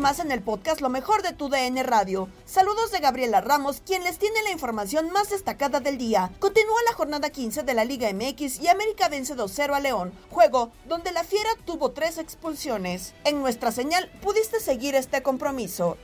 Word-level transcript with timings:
Más 0.00 0.18
en 0.18 0.32
el 0.32 0.40
podcast 0.40 0.80
Lo 0.80 0.88
mejor 0.88 1.22
de 1.22 1.34
tu 1.34 1.50
DN 1.50 1.82
Radio. 1.82 2.28
Saludos 2.46 2.90
de 2.90 3.00
Gabriela 3.00 3.42
Ramos, 3.42 3.82
quien 3.84 4.02
les 4.02 4.18
tiene 4.18 4.42
la 4.42 4.50
información 4.50 5.10
más 5.12 5.30
destacada 5.30 5.80
del 5.80 5.98
día. 5.98 6.32
Continúa 6.38 6.78
la 6.88 6.94
jornada 6.96 7.30
15 7.30 7.62
de 7.62 7.74
la 7.74 7.84
Liga 7.84 8.10
MX 8.12 8.60
y 8.60 8.68
América 8.68 9.08
vence 9.08 9.36
2-0 9.36 9.74
a 9.74 9.80
León, 9.80 10.12
juego 10.30 10.72
donde 10.88 11.12
la 11.12 11.22
Fiera 11.22 11.50
tuvo 11.66 11.90
tres 11.90 12.16
expulsiones. 12.16 13.12
En 13.24 13.40
nuestra 13.40 13.72
señal 13.72 14.10
pudiste 14.22 14.58
seguir 14.58 14.94
este 14.94 15.22
compromiso. 15.22 15.98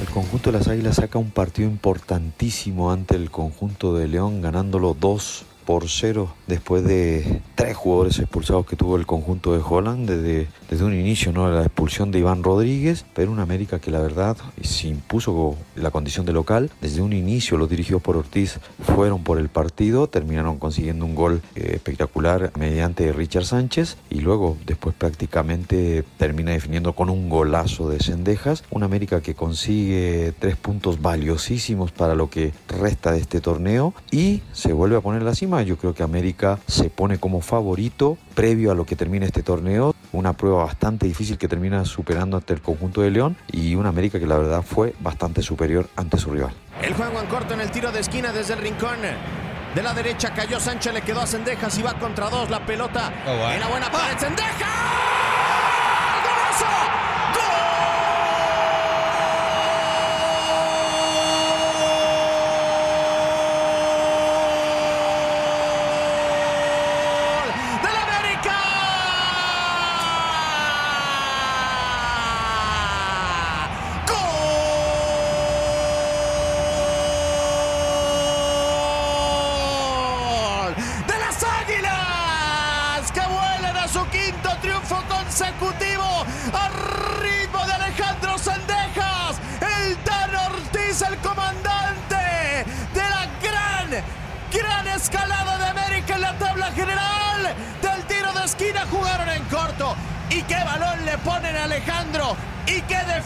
El 0.00 0.10
conjunto 0.10 0.50
de 0.50 0.58
las 0.58 0.68
Águilas 0.68 0.96
saca 0.96 1.18
un 1.18 1.30
partido 1.30 1.68
importantísimo 1.68 2.90
ante 2.90 3.14
el 3.14 3.30
conjunto 3.30 3.94
de 3.94 4.08
León, 4.08 4.42
ganándolo 4.42 4.94
2 4.98 5.46
por 5.66 5.88
0 5.88 6.32
después 6.46 6.84
de 6.84 7.42
tres 7.56 7.76
jugadores 7.76 8.18
expulsados 8.18 8.64
que 8.66 8.76
tuvo 8.76 8.96
el 8.96 9.04
conjunto 9.04 9.52
de 9.52 9.62
Holland 9.62 10.08
desde, 10.08 10.46
desde 10.70 10.84
un 10.84 10.94
inicio, 10.94 11.32
¿no? 11.32 11.50
la 11.50 11.62
expulsión 11.62 12.10
de 12.10 12.20
Iván 12.20 12.42
Rodríguez, 12.42 13.04
pero 13.14 13.32
un 13.32 13.40
América 13.40 13.80
que 13.80 13.90
la 13.90 14.00
verdad 14.00 14.36
se 14.62 14.88
impuso 14.88 15.56
la 15.74 15.90
condición 15.90 16.24
de 16.24 16.32
local. 16.32 16.70
Desde 16.80 17.02
un 17.02 17.12
inicio 17.12 17.58
los 17.58 17.68
dirigidos 17.68 18.00
por 18.00 18.16
Ortiz 18.16 18.60
fueron 18.80 19.24
por 19.24 19.38
el 19.38 19.48
partido, 19.48 20.06
terminaron 20.06 20.58
consiguiendo 20.58 21.04
un 21.04 21.14
gol 21.14 21.42
eh, 21.56 21.72
espectacular 21.74 22.52
mediante 22.56 23.12
Richard 23.12 23.44
Sánchez 23.44 23.96
y 24.08 24.20
luego 24.20 24.56
después 24.64 24.94
prácticamente 24.94 26.04
termina 26.16 26.52
definiendo 26.52 26.94
con 26.94 27.10
un 27.10 27.28
golazo 27.28 27.88
de 27.88 27.98
Cendejas. 27.98 28.62
Un 28.70 28.84
América 28.84 29.20
que 29.20 29.34
consigue 29.34 30.32
tres 30.38 30.56
puntos 30.56 31.02
valiosísimos 31.02 31.90
para 31.90 32.14
lo 32.14 32.30
que 32.30 32.52
resta 32.68 33.10
de 33.10 33.18
este 33.18 33.40
torneo 33.40 33.94
y 34.12 34.42
se 34.52 34.72
vuelve 34.72 34.96
a 34.96 35.00
poner 35.00 35.22
la 35.22 35.34
cima. 35.34 35.55
Yo 35.62 35.76
creo 35.76 35.94
que 35.94 36.02
América 36.02 36.58
se 36.66 36.90
pone 36.90 37.18
como 37.18 37.40
favorito 37.40 38.18
previo 38.34 38.70
a 38.70 38.74
lo 38.74 38.84
que 38.84 38.96
termine 38.96 39.26
este 39.26 39.42
torneo. 39.42 39.94
Una 40.12 40.32
prueba 40.32 40.64
bastante 40.64 41.06
difícil 41.06 41.38
que 41.38 41.48
termina 41.48 41.84
superando 41.84 42.36
ante 42.36 42.54
el 42.54 42.62
conjunto 42.62 43.02
de 43.02 43.10
León 43.10 43.36
y 43.50 43.74
un 43.74 43.86
América 43.86 44.18
que 44.18 44.26
la 44.26 44.38
verdad 44.38 44.62
fue 44.62 44.94
bastante 45.00 45.42
superior 45.42 45.88
ante 45.96 46.18
su 46.18 46.30
rival. 46.30 46.54
El 46.82 46.94
juego 46.94 47.20
en 47.20 47.26
corto 47.26 47.54
en 47.54 47.60
el 47.60 47.70
tiro 47.70 47.90
de 47.92 48.00
esquina 48.00 48.32
desde 48.32 48.54
el 48.54 48.60
rincón. 48.60 48.96
De 49.74 49.82
la 49.82 49.92
derecha 49.92 50.32
cayó 50.32 50.58
Sánchez, 50.58 50.94
le 50.94 51.02
quedó 51.02 51.20
a 51.20 51.26
Cendejas 51.26 51.78
y 51.78 51.82
va 51.82 51.98
contra 51.98 52.30
dos 52.30 52.48
la 52.48 52.64
pelota. 52.64 53.12
En 53.52 53.60
la 53.60 53.68
buena 53.68 53.90
pared, 53.90 54.16
Cendejas. 54.18 54.96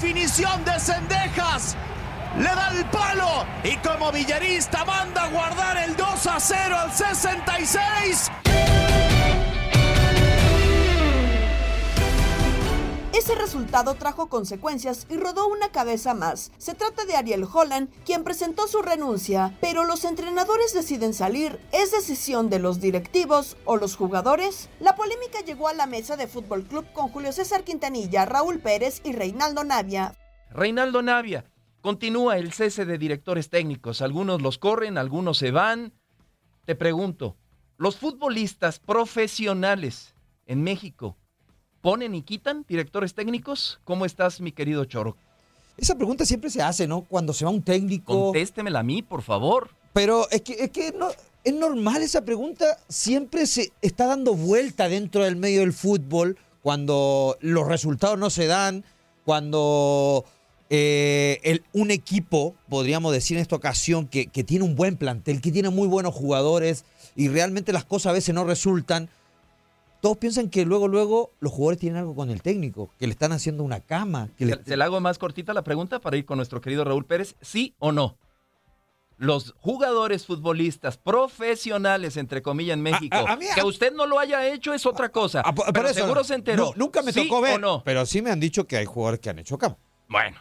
Definición 0.01 0.65
de 0.65 0.81
Sendejas? 0.81 1.77
Le 2.39 2.45
da 2.45 2.71
el 2.71 2.85
palo 2.87 3.45
y 3.63 3.77
como 3.87 4.11
villarista 4.11 4.83
manda 4.87 5.25
a 5.25 5.29
guardar 5.29 5.77
el 5.77 5.95
2 5.95 6.27
a 6.27 6.41
0 6.41 6.77
al 6.79 6.93
66. 6.93 8.40
Ese 13.31 13.39
resultado 13.39 13.95
trajo 13.95 14.29
consecuencias 14.29 15.07
y 15.09 15.17
rodó 15.17 15.47
una 15.47 15.71
cabeza 15.71 16.15
más. 16.15 16.51
Se 16.59 16.75
trata 16.75 17.05
de 17.05 17.15
Ariel 17.15 17.45
Holland, 17.45 17.89
quien 18.05 18.25
presentó 18.25 18.67
su 18.67 18.83
renuncia, 18.83 19.57
pero 19.61 19.85
los 19.85 20.05
entrenadores 20.05 20.75
deciden 20.75 21.15
salir. 21.15 21.61
¿Es 21.71 21.93
decisión 21.93 22.51
de 22.51 22.59
los 22.59 22.81
directivos 22.81 23.57
o 23.67 23.77
los 23.77 23.95
jugadores? 23.95 24.69
La 24.81 24.97
polémica 24.97 25.43
llegó 25.47 25.69
a 25.69 25.75
la 25.75 25.87
mesa 25.87 26.17
de 26.17 26.27
Fútbol 26.27 26.65
Club 26.65 26.87
con 26.93 27.07
Julio 27.07 27.31
César 27.31 27.63
Quintanilla, 27.63 28.27
Raúl 28.27 28.59
Pérez 28.59 29.01
y 29.05 29.13
Reinaldo 29.13 29.63
Navia. 29.63 30.17
Reinaldo 30.51 31.01
Navia, 31.01 31.45
continúa 31.83 32.37
el 32.37 32.53
cese 32.53 32.85
de 32.85 32.99
directores 32.99 33.49
técnicos. 33.49 34.03
Algunos 34.03 34.43
los 34.43 34.59
corren, 34.59 34.99
algunos 34.99 35.39
se 35.39 35.53
van. 35.53 35.93
Te 36.65 36.75
pregunto, 36.75 37.37
los 37.77 37.97
futbolistas 37.97 38.81
profesionales 38.81 40.17
en 40.47 40.65
México 40.65 41.17
ponen 41.81 42.15
y 42.15 42.23
quitan 42.23 42.65
directores 42.69 43.15
técnicos. 43.15 43.81
¿Cómo 43.85 44.05
estás, 44.05 44.41
mi 44.41 44.53
querido 44.53 44.85
Choro? 44.85 45.17
Esa 45.77 45.95
pregunta 45.95 46.27
siempre 46.27 46.51
se 46.51 46.63
hace, 46.63 46.87
¿no? 46.87 47.03
Cuando 47.03 47.33
se 47.33 47.45
va 47.45 47.51
un 47.51 47.63
técnico. 47.63 48.25
Contéstemela 48.25 48.81
a 48.81 48.83
mí, 48.83 49.03
por 49.03 49.23
favor. 49.23 49.71
Pero 49.93 50.29
es 50.31 50.43
que, 50.43 50.53
es 50.53 50.71
que 50.71 50.93
no, 50.93 51.09
es 51.43 51.55
normal 51.55 52.03
esa 52.03 52.25
pregunta. 52.25 52.79
Siempre 52.89 53.47
se 53.47 53.73
está 53.81 54.07
dando 54.07 54.35
vuelta 54.35 54.89
dentro 54.89 55.25
del 55.25 55.37
medio 55.37 55.61
del 55.61 55.73
fútbol 55.73 56.37
cuando 56.63 57.37
los 57.41 57.67
resultados 57.67 58.19
no 58.19 58.29
se 58.29 58.47
dan, 58.47 58.85
cuando 59.25 60.25
eh, 60.69 61.41
el, 61.43 61.65
un 61.73 61.91
equipo, 61.91 62.55
podríamos 62.69 63.13
decir 63.13 63.39
en 63.39 63.43
esta 63.43 63.57
ocasión, 63.57 64.07
que, 64.07 64.27
que 64.27 64.45
tiene 64.45 64.65
un 64.65 64.77
buen 64.77 64.97
plantel, 64.97 65.41
que 65.41 65.51
tiene 65.51 65.71
muy 65.71 65.89
buenos 65.89 66.15
jugadores 66.15 66.85
y 67.17 67.29
realmente 67.29 67.73
las 67.73 67.85
cosas 67.85 68.11
a 68.11 68.15
veces 68.15 68.35
no 68.35 68.45
resultan 68.45 69.09
todos 70.01 70.17
piensan 70.19 70.49
que 70.51 70.65
luego, 70.65 70.89
luego 70.89 71.33
los 71.41 71.53
jugadores 71.53 71.79
tienen 71.79 71.99
algo 71.99 72.15
con 72.15 72.31
el 72.31 72.43
técnico, 72.43 72.91
que 72.99 73.07
le 73.07 73.13
están 73.13 73.33
haciendo 73.33 73.63
una 73.63 73.81
cama. 73.81 74.29
Que 74.37 74.47
se, 74.47 74.57
le... 74.57 74.65
se 74.65 74.77
le 74.77 74.85
hago 74.85 75.01
más 75.01 75.19
cortita 75.19 75.53
la 75.55 75.63
pregunta 75.63 76.01
para 76.01 76.17
ir 76.17 76.25
con 76.25 76.37
nuestro 76.39 76.61
querido 76.61 76.85
Raúl 76.85 77.05
Pérez. 77.05 77.37
¿Sí 77.41 77.75
o 77.79 77.93
no? 77.93 78.17
Los 79.19 79.55
jugadores 79.59 80.25
futbolistas 80.25 80.97
profesionales, 80.97 82.17
entre 82.17 82.41
comillas, 82.41 82.73
en 82.75 82.83
México, 82.83 83.15
a, 83.17 83.21
a, 83.21 83.33
a 83.33 83.37
mí, 83.37 83.45
que 83.55 83.63
usted 83.63 83.93
no 83.93 84.07
lo 84.07 84.19
haya 84.19 84.49
hecho 84.49 84.73
es 84.73 84.87
otra 84.87 85.11
cosa. 85.11 85.43
pero 85.75 85.89
eso, 85.89 86.01
seguro 86.01 86.25
se 86.25 86.35
enteró. 86.37 86.67
No, 86.67 86.73
nunca 86.77 87.03
me 87.03 87.13
¿Sí 87.13 87.25
tocó 87.25 87.43
ver, 87.43 87.57
o 87.57 87.59
no? 87.59 87.83
pero 87.85 88.07
sí 88.07 88.23
me 88.23 88.31
han 88.31 88.41
dicho 88.41 88.67
que 88.67 88.79
hay 88.79 88.87
jugadores 88.87 89.21
que 89.21 89.29
han 89.29 89.39
hecho 89.39 89.59
cama. 89.59 89.77
Bueno, 90.09 90.39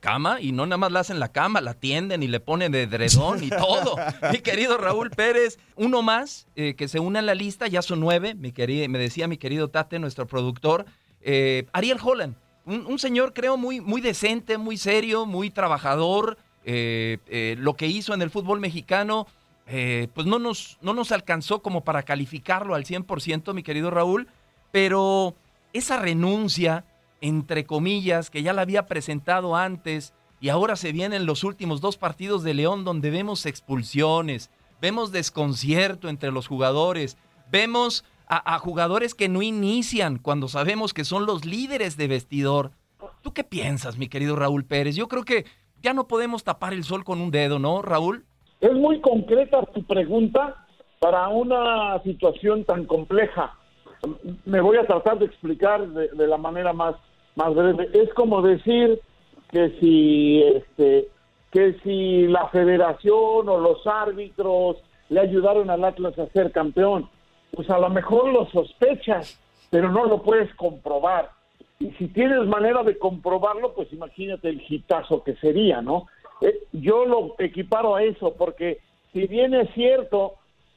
cama 0.00 0.40
y 0.40 0.52
no 0.52 0.64
nada 0.66 0.76
más 0.76 0.92
la 0.92 1.00
hacen 1.00 1.18
la 1.18 1.32
cama, 1.32 1.60
la 1.60 1.74
tienden 1.74 2.22
y 2.22 2.28
le 2.28 2.40
ponen 2.40 2.72
de 2.72 2.86
dredón 2.86 3.42
y 3.42 3.50
todo. 3.50 3.96
mi 4.32 4.38
querido 4.38 4.78
Raúl 4.78 5.10
Pérez, 5.10 5.58
uno 5.76 6.02
más 6.02 6.46
eh, 6.56 6.74
que 6.74 6.88
se 6.88 7.00
une 7.00 7.18
a 7.18 7.22
la 7.22 7.34
lista, 7.34 7.66
ya 7.66 7.82
son 7.82 8.00
nueve, 8.00 8.34
mi 8.34 8.52
querido, 8.52 8.88
me 8.88 8.98
decía 8.98 9.26
mi 9.26 9.36
querido 9.36 9.68
Tate, 9.68 9.98
nuestro 9.98 10.26
productor, 10.26 10.86
eh, 11.20 11.66
Ariel 11.72 11.98
Holland, 12.02 12.36
un, 12.64 12.86
un, 12.86 12.98
señor 12.98 13.32
creo 13.32 13.56
muy, 13.56 13.80
muy 13.80 14.00
decente, 14.00 14.56
muy 14.56 14.76
serio, 14.76 15.26
muy 15.26 15.50
trabajador, 15.50 16.38
eh, 16.64 17.56
lo 17.58 17.74
que 17.74 17.88
hizo 17.88 18.14
en 18.14 18.22
el 18.22 18.30
fútbol 18.30 18.60
mexicano. 18.60 19.26
pues 19.66 20.26
no 20.26 20.38
nos, 20.38 20.78
no 20.80 20.94
nos 20.94 21.10
alcanzó 21.10 21.60
como 21.60 21.82
para 21.82 22.04
calificarlo 22.04 22.76
al 22.76 22.84
100%, 22.84 23.52
mi 23.52 23.64
querido 23.64 23.90
Raúl, 23.90 24.28
pero 24.70 25.34
esa 25.72 25.96
renuncia, 25.96 26.84
entre 27.22 27.64
comillas, 27.64 28.28
que 28.28 28.42
ya 28.42 28.52
la 28.52 28.62
había 28.62 28.86
presentado 28.86 29.56
antes 29.56 30.12
y 30.40 30.48
ahora 30.48 30.74
se 30.74 30.92
vienen 30.92 31.24
los 31.24 31.44
últimos 31.44 31.80
dos 31.80 31.96
partidos 31.96 32.42
de 32.42 32.52
León 32.52 32.84
donde 32.84 33.10
vemos 33.10 33.46
expulsiones, 33.46 34.50
vemos 34.80 35.12
desconcierto 35.12 36.08
entre 36.08 36.32
los 36.32 36.48
jugadores, 36.48 37.16
vemos 37.50 38.04
a, 38.26 38.58
jugadores 38.58 39.14
que 39.14 39.28
no 39.28 39.42
inician 39.42 40.18
cuando 40.18 40.48
sabemos 40.48 40.94
que 40.94 41.04
son 41.04 41.26
los 41.26 41.44
líderes 41.44 41.96
de 41.96 42.08
vestidor. 42.08 42.72
¿Tú 43.20 43.32
qué 43.32 43.44
piensas, 43.44 43.98
mi 43.98 44.08
querido 44.08 44.36
Raúl 44.36 44.64
Pérez? 44.64 44.96
Yo 44.96 45.06
creo 45.06 45.22
que 45.22 45.44
ya 45.80 45.92
no 45.92 46.08
podemos 46.08 46.42
tapar 46.42 46.72
el 46.72 46.82
sol 46.82 47.04
con 47.04 47.20
un 47.20 47.30
dedo, 47.30 47.58
¿no, 47.58 47.82
Raúl? 47.82 48.24
Es 48.60 48.72
muy 48.72 49.00
concreta 49.00 49.62
tu 49.74 49.84
pregunta 49.84 50.66
para 50.98 51.28
una 51.28 52.02
situación 52.02 52.64
tan 52.64 52.86
compleja. 52.86 53.54
Me 54.44 54.60
voy 54.60 54.78
a 54.78 54.86
tratar 54.86 55.18
de 55.18 55.26
explicar 55.26 55.86
de, 55.86 56.08
de 56.08 56.26
la 56.26 56.38
manera 56.38 56.72
más 56.72 56.96
más 57.36 57.54
breve. 57.54 57.88
Es 57.92 58.12
como 58.14 58.42
decir 58.42 59.00
que 59.50 59.70
si 59.80 60.42
este 60.42 61.08
que 61.50 61.74
si 61.84 62.26
la 62.28 62.48
federación 62.48 63.48
o 63.48 63.58
los 63.58 63.86
árbitros 63.86 64.78
le 65.10 65.20
ayudaron 65.20 65.68
al 65.68 65.84
Atlas 65.84 66.18
a 66.18 66.26
ser 66.28 66.50
campeón, 66.50 67.10
pues 67.54 67.68
a 67.68 67.78
lo 67.78 67.90
mejor 67.90 68.32
lo 68.32 68.46
sospechas, 68.46 69.38
pero 69.70 69.90
no 69.90 70.06
lo 70.06 70.22
puedes 70.22 70.52
comprobar. 70.54 71.30
Y 71.78 71.90
si 71.92 72.08
tienes 72.08 72.46
manera 72.46 72.82
de 72.82 72.98
comprobarlo, 72.98 73.74
pues 73.74 73.92
imagínate 73.92 74.48
el 74.48 74.62
hitazo 74.66 75.22
que 75.22 75.34
sería, 75.36 75.82
¿no? 75.82 76.06
Eh, 76.40 76.58
yo 76.72 77.04
lo 77.04 77.34
equiparo 77.38 77.96
a 77.96 78.02
eso, 78.02 78.34
porque 78.34 78.78
si 79.12 79.26
bien 79.26 79.52
es 79.52 79.68
cierto 79.74 80.36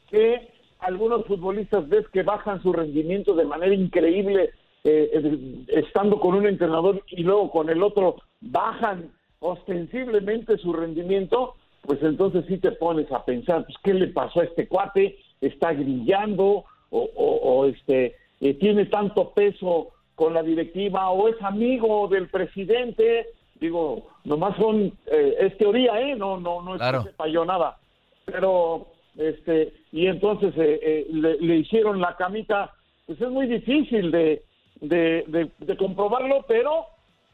que 0.09 0.49
algunos 0.79 1.25
futbolistas 1.25 1.87
ves 1.87 2.05
que 2.09 2.23
bajan 2.23 2.61
su 2.61 2.73
rendimiento 2.73 3.33
de 3.33 3.45
manera 3.45 3.73
increíble 3.73 4.51
eh, 4.85 5.65
estando 5.69 6.19
con 6.19 6.35
un 6.35 6.45
entrenador 6.45 7.03
y 7.07 7.23
luego 7.23 7.49
con 7.49 7.69
el 7.71 7.81
otro 7.81 8.17
bajan 8.39 9.11
ostensiblemente 9.39 10.59
su 10.59 10.73
rendimiento, 10.73 11.55
pues 11.81 12.01
entonces 12.03 12.45
sí 12.47 12.59
te 12.59 12.71
pones 12.71 13.11
a 13.11 13.25
pensar, 13.25 13.65
pues, 13.65 13.75
¿qué 13.83 13.93
le 13.95 14.07
pasó 14.07 14.41
a 14.41 14.43
este 14.45 14.67
cuate? 14.67 15.17
¿Está 15.41 15.73
grillando? 15.73 16.65
¿O, 16.91 17.09
o, 17.15 17.35
o 17.41 17.65
este, 17.65 18.15
eh, 18.41 18.53
tiene 18.53 18.85
tanto 18.85 19.31
peso 19.31 19.89
con 20.13 20.35
la 20.35 20.43
directiva? 20.43 21.09
¿O 21.09 21.27
es 21.29 21.41
amigo 21.41 22.07
del 22.07 22.29
presidente? 22.29 23.27
Digo, 23.59 24.07
nomás 24.23 24.55
son, 24.57 24.93
eh, 25.07 25.35
es 25.39 25.57
teoría, 25.57 25.99
¿eh? 25.99 26.15
No, 26.15 26.39
no, 26.39 26.61
no 26.61 26.75
es 26.75 26.79
claro. 26.79 27.03
que 27.03 27.09
sepa 27.09 27.27
yo 27.27 27.43
nada. 27.43 27.77
Pero, 28.25 28.87
este, 29.17 29.73
y 29.91 30.05
entonces 30.05 30.53
eh, 30.57 31.07
le, 31.11 31.39
le 31.39 31.55
hicieron 31.57 31.99
la 31.99 32.15
camita, 32.15 32.73
pues 33.07 33.19
es 33.19 33.29
muy 33.29 33.47
difícil 33.47 34.11
de, 34.11 34.43
de, 34.81 35.23
de, 35.27 35.51
de, 35.59 35.77
comprobarlo, 35.77 36.45
pero 36.47 36.87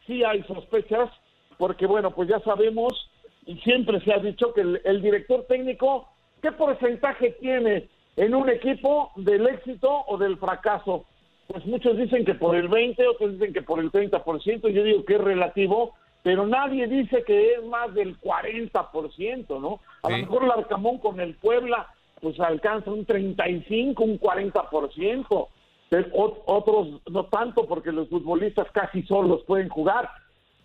sí 0.05 0.23
hay 0.23 0.43
sospechas, 0.43 1.09
porque 1.57 1.85
bueno, 1.85 2.11
pues 2.11 2.29
ya 2.29 2.39
sabemos 2.41 3.09
y 3.45 3.55
siempre 3.57 3.99
se 4.01 4.13
ha 4.13 4.19
dicho 4.19 4.53
que 4.53 4.61
el, 4.61 4.81
el, 4.83 5.01
director 5.01 5.45
técnico, 5.47 6.07
¿qué 6.41 6.51
porcentaje 6.51 7.31
tiene 7.39 7.89
en 8.15 8.35
un 8.35 8.49
equipo 8.49 9.11
del 9.15 9.47
éxito 9.47 10.03
o 10.07 10.17
del 10.17 10.37
fracaso? 10.37 11.05
Pues 11.47 11.65
muchos 11.65 11.97
dicen 11.97 12.23
que 12.23 12.35
por 12.35 12.55
el 12.55 12.67
20, 12.67 13.07
otros 13.07 13.33
dicen 13.33 13.53
que 13.53 13.61
por 13.61 13.79
el 13.79 13.91
30%, 13.91 14.69
yo 14.69 14.83
digo 14.83 15.03
que 15.05 15.15
es 15.15 15.21
relativo, 15.21 15.95
pero 16.23 16.45
nadie 16.45 16.87
dice 16.87 17.23
que 17.23 17.53
es 17.53 17.63
más 17.65 17.93
del 17.93 18.19
40%, 18.19 19.59
¿no? 19.59 19.79
A 20.03 20.07
sí. 20.07 20.13
lo 20.13 20.17
mejor 20.19 20.43
el 20.43 20.51
Arcamón 20.51 20.99
con 20.99 21.19
el 21.19 21.35
Puebla 21.35 21.87
pues 22.21 22.39
alcanza 22.39 22.91
un 22.91 23.05
35, 23.05 24.03
un 24.03 24.19
40% 24.19 25.47
otros 26.13 27.01
no 27.09 27.25
tanto 27.25 27.67
porque 27.67 27.91
los 27.91 28.09
futbolistas 28.09 28.67
casi 28.71 29.03
solos 29.03 29.43
pueden 29.45 29.69
jugar. 29.69 30.09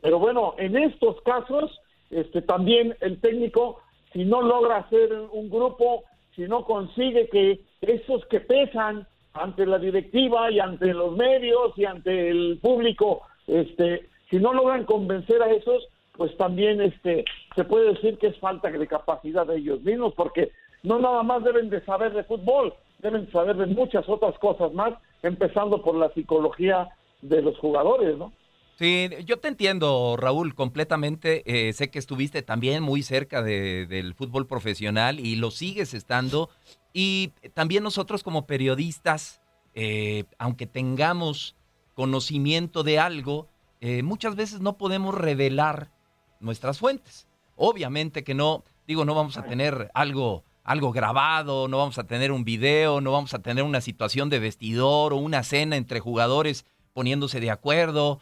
Pero 0.00 0.19
bueno, 0.19 0.55
en 0.58 0.76
estos 0.76 1.20
casos, 1.23 1.81
este 2.11 2.43
también 2.43 2.96
el 3.00 3.20
técnico, 3.20 3.81
si 4.12 4.25
no 4.25 4.43
logra 4.43 4.78
hacer 4.78 5.12
un 5.32 5.50
grupo, 5.50 6.05
si 6.34 6.43
no 6.43 6.64
consigue 6.64 7.28
que 7.28 7.61
esos 7.81 8.25
que 8.26 8.40
pesan 8.40 9.06
ante 9.32 9.67
la 9.67 9.78
directiva 9.78 10.50
y 10.50 10.60
ante 10.60 10.94
los 10.94 11.17
medios 11.17 11.77
y 11.77 11.84
ante 11.84 12.31
el 12.31 12.58
público, 12.62 13.22
este, 13.46 14.08
si 14.31 14.39
no 14.39 14.53
logran 14.53 14.84
convencer 14.84 15.43
a 15.43 15.51
esos, 15.51 15.89
pues 16.17 16.36
también 16.36 16.81
este 16.81 17.24
se 17.55 17.65
puede 17.65 17.94
decir 17.94 18.19
que 18.19 18.29
es 18.29 18.39
falta 18.39 18.70
de 18.70 18.86
capacidad 18.86 19.46
de 19.46 19.56
ellos 19.58 19.82
mismos, 19.82 20.15
porque 20.15 20.53
no 20.82 20.98
nada 20.98 21.22
más 21.22 21.44
deben 21.44 21.69
de 21.69 21.84
saber 21.84 22.12
de 22.12 22.24
fútbol, 22.24 22.74
deben 22.98 23.31
saber 23.31 23.56
de 23.56 23.67
muchas 23.67 24.08
otras 24.08 24.39
cosas 24.39 24.72
más, 24.72 24.94
empezando 25.27 25.83
por 25.83 25.95
la 25.97 26.13
psicología 26.15 26.89
de 27.23 27.43
los 27.43 27.59
jugadores, 27.59 28.17
¿no? 28.19 28.33
Sí, 28.79 29.09
yo 29.25 29.39
te 29.39 29.49
entiendo, 29.49 30.17
Raúl, 30.19 30.55
completamente. 30.55 31.43
Eh, 31.47 31.73
sé 31.73 31.91
que 31.91 31.99
estuviste 31.99 32.43
también 32.43 32.83
muy 32.83 33.03
cerca 33.03 33.43
de, 33.43 33.87
del 33.87 34.15
fútbol 34.15 34.47
profesional 34.47 35.19
y 35.19 35.37
lo 35.37 35.51
sigues 35.51 35.95
estando. 35.95 36.51
Y 36.93 37.33
también 37.55 37.83
nosotros 37.83 38.23
como 38.23 38.47
periodistas, 38.47 39.41
eh, 39.75 40.25
aunque 40.39 40.67
tengamos 40.67 41.56
conocimiento 41.95 42.83
de 42.83 42.99
algo, 42.99 43.49
eh, 43.81 44.03
muchas 44.03 44.37
veces 44.37 44.61
no 44.61 44.77
podemos 44.77 45.15
revelar 45.15 45.91
nuestras 46.41 46.79
fuentes. 46.79 47.27
Obviamente 47.56 48.25
que 48.25 48.35
no, 48.35 48.63
digo, 48.87 49.06
no 49.06 49.15
vamos 49.15 49.39
a 49.39 49.45
tener 49.47 49.91
algo 49.95 50.45
algo 50.67 50.91
grabado, 50.91 51.69
no 51.69 51.79
vamos 51.79 51.96
a 51.96 52.05
tener 52.08 52.32
un 52.32 52.44
video, 52.44 53.01
no 53.01 53.13
vamos 53.13 53.32
a 53.35 53.39
tener 53.39 53.63
una 53.63 53.81
situación 53.81 54.29
de 54.29 54.41
vestidor 54.41 55.13
o 55.13 55.17
una 55.17 55.44
cena 55.44 55.77
entre 55.77 56.01
jugadores 56.01 56.67
poniéndose 56.93 57.39
de 57.39 57.53
acuerdo. 57.53 58.20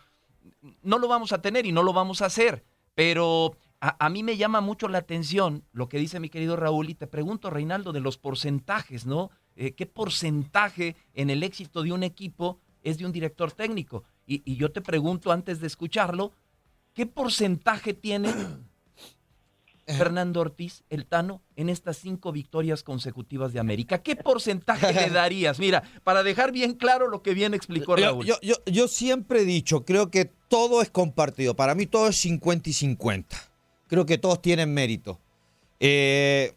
No 0.82 0.98
lo 0.98 1.08
vamos 1.08 1.32
a 1.32 1.40
tener 1.40 1.64
y 1.64 1.72
no 1.72 1.82
lo 1.82 1.94
vamos 1.94 2.20
a 2.20 2.26
hacer. 2.26 2.62
Pero 2.94 3.56
a, 3.80 4.08
mí 4.10 4.22
me 4.22 4.36
llama 4.36 4.60
mucho 4.60 4.88
la 4.88 4.98
atención 4.98 5.64
lo 5.72 5.88
que 5.88 5.98
dice 5.98 6.20
mi 6.20 6.28
querido 6.28 6.54
Raúl 6.54 6.90
y 6.90 6.94
te 6.94 7.06
pregunto, 7.06 7.48
Reinaldo, 7.48 7.92
de 7.92 8.00
los 8.00 8.18
porcentajes, 8.18 9.06
¿no? 9.06 9.30
Eh, 9.56 9.72
¿Qué 9.72 9.86
porcentaje 9.86 10.96
en 11.14 11.30
el 11.30 11.42
éxito 11.42 11.82
de 11.82 11.92
un 11.92 12.02
equipo 12.02 12.58
es 12.82 12.98
de 12.98 13.06
un 13.06 13.12
director 13.12 13.52
técnico? 13.52 14.04
Y 14.26 14.56
yo 14.56 14.70
te 14.70 14.82
pregunto 14.82 15.32
antes 15.32 15.60
de 15.60 15.66
escucharlo, 15.66 16.32
¿qué 16.92 17.06
porcentaje 17.06 17.94
tiene 17.94 18.32
Fernando 19.86 20.40
Ortiz, 20.40 20.82
el 20.88 21.04
Tano, 21.06 21.42
en 21.56 21.68
estas 21.68 21.98
cinco 21.98 22.32
victorias 22.32 22.82
consecutivas 22.82 23.52
de 23.52 23.60
América. 23.60 24.02
¿Qué 24.02 24.16
porcentaje 24.16 24.92
le 24.92 25.10
darías? 25.10 25.58
Mira, 25.58 25.82
para 26.04 26.22
dejar 26.22 26.52
bien 26.52 26.72
claro 26.74 27.08
lo 27.08 27.22
que 27.22 27.34
bien 27.34 27.52
explicó 27.54 27.94
Raúl. 27.96 28.24
Yo, 28.24 28.36
yo, 28.40 28.54
yo, 28.64 28.88
siempre 28.88 29.40
he 29.42 29.44
dicho, 29.44 29.84
creo 29.84 30.10
que 30.10 30.24
todo 30.48 30.80
es 30.80 30.88
compartido. 30.90 31.54
Para 31.54 31.74
mí 31.74 31.84
todo 31.86 32.08
es 32.08 32.16
50 32.16 32.70
y 32.70 32.72
50. 32.72 33.36
Creo 33.88 34.06
que 34.06 34.16
todos 34.16 34.40
tienen 34.40 34.72
mérito. 34.72 35.20
Eh, 35.80 36.54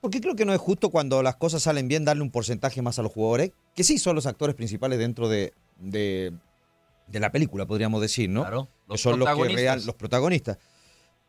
Porque 0.00 0.20
creo 0.20 0.34
que 0.34 0.44
no 0.44 0.54
es 0.54 0.60
justo 0.60 0.88
cuando 0.90 1.22
las 1.22 1.36
cosas 1.36 1.62
salen 1.62 1.88
bien 1.88 2.04
darle 2.04 2.22
un 2.22 2.30
porcentaje 2.30 2.80
más 2.82 2.98
a 2.98 3.02
los 3.02 3.12
jugadores, 3.12 3.52
que 3.74 3.84
sí 3.84 3.98
son 3.98 4.16
los 4.16 4.26
actores 4.26 4.54
principales 4.56 4.98
dentro 4.98 5.28
de, 5.28 5.52
de, 5.78 6.32
de 7.06 7.20
la 7.20 7.30
película, 7.30 7.66
podríamos 7.66 8.00
decir, 8.00 8.30
¿no? 8.30 8.40
Claro, 8.42 8.68
que 8.88 8.98
son 8.98 9.18
los, 9.18 9.28
que 9.36 9.48
real- 9.54 9.84
los 9.84 9.94
protagonistas. 9.94 10.58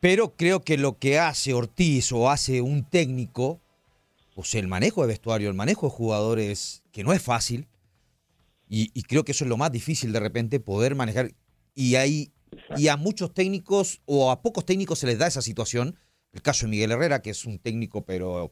Pero 0.03 0.36
creo 0.36 0.65
que 0.65 0.77
lo 0.77 0.98
que 0.98 1.17
hace 1.17 1.53
Ortiz 1.53 2.12
o 2.12 2.29
hace 2.29 2.62
un 2.62 2.83
técnico, 2.83 3.62
o 4.36 4.43
sea, 4.43 4.60
el 4.60 4.67
manejo 4.67 5.00
de 5.00 5.07
vestuario, 5.07 5.48
el 5.48 5.55
manejo 5.55 5.88
de 5.88 5.93
jugadores, 5.93 6.83
que 6.91 7.05
no 7.05 7.13
es 7.13 7.22
fácil, 7.22 7.69
y, 8.67 8.89
creo 9.03 9.24
que 9.24 9.31
eso 9.31 9.45
es 9.45 9.50
lo 9.50 9.55
más 9.55 9.72
difícil 9.72 10.12
de 10.12 10.19
repente, 10.19 10.60
poder 10.60 10.95
manejar. 10.95 11.31
Y 11.74 11.95
hay 11.95 12.33
y 12.75 12.89
a 12.89 12.98
muchos 12.98 13.33
técnicos 13.33 14.01
o 14.05 14.29
a 14.29 14.41
pocos 14.41 14.65
técnicos 14.65 15.00
se 15.00 15.07
les 15.07 15.19
da 15.19 15.27
esa 15.27 15.41
situación. 15.41 15.98
El 16.33 16.41
caso 16.41 16.65
de 16.65 16.72
Miguel 16.72 16.91
Herrera, 16.91 17.22
que 17.22 17.29
es 17.29 17.45
un 17.45 17.57
técnico, 17.57 18.03
pero 18.03 18.51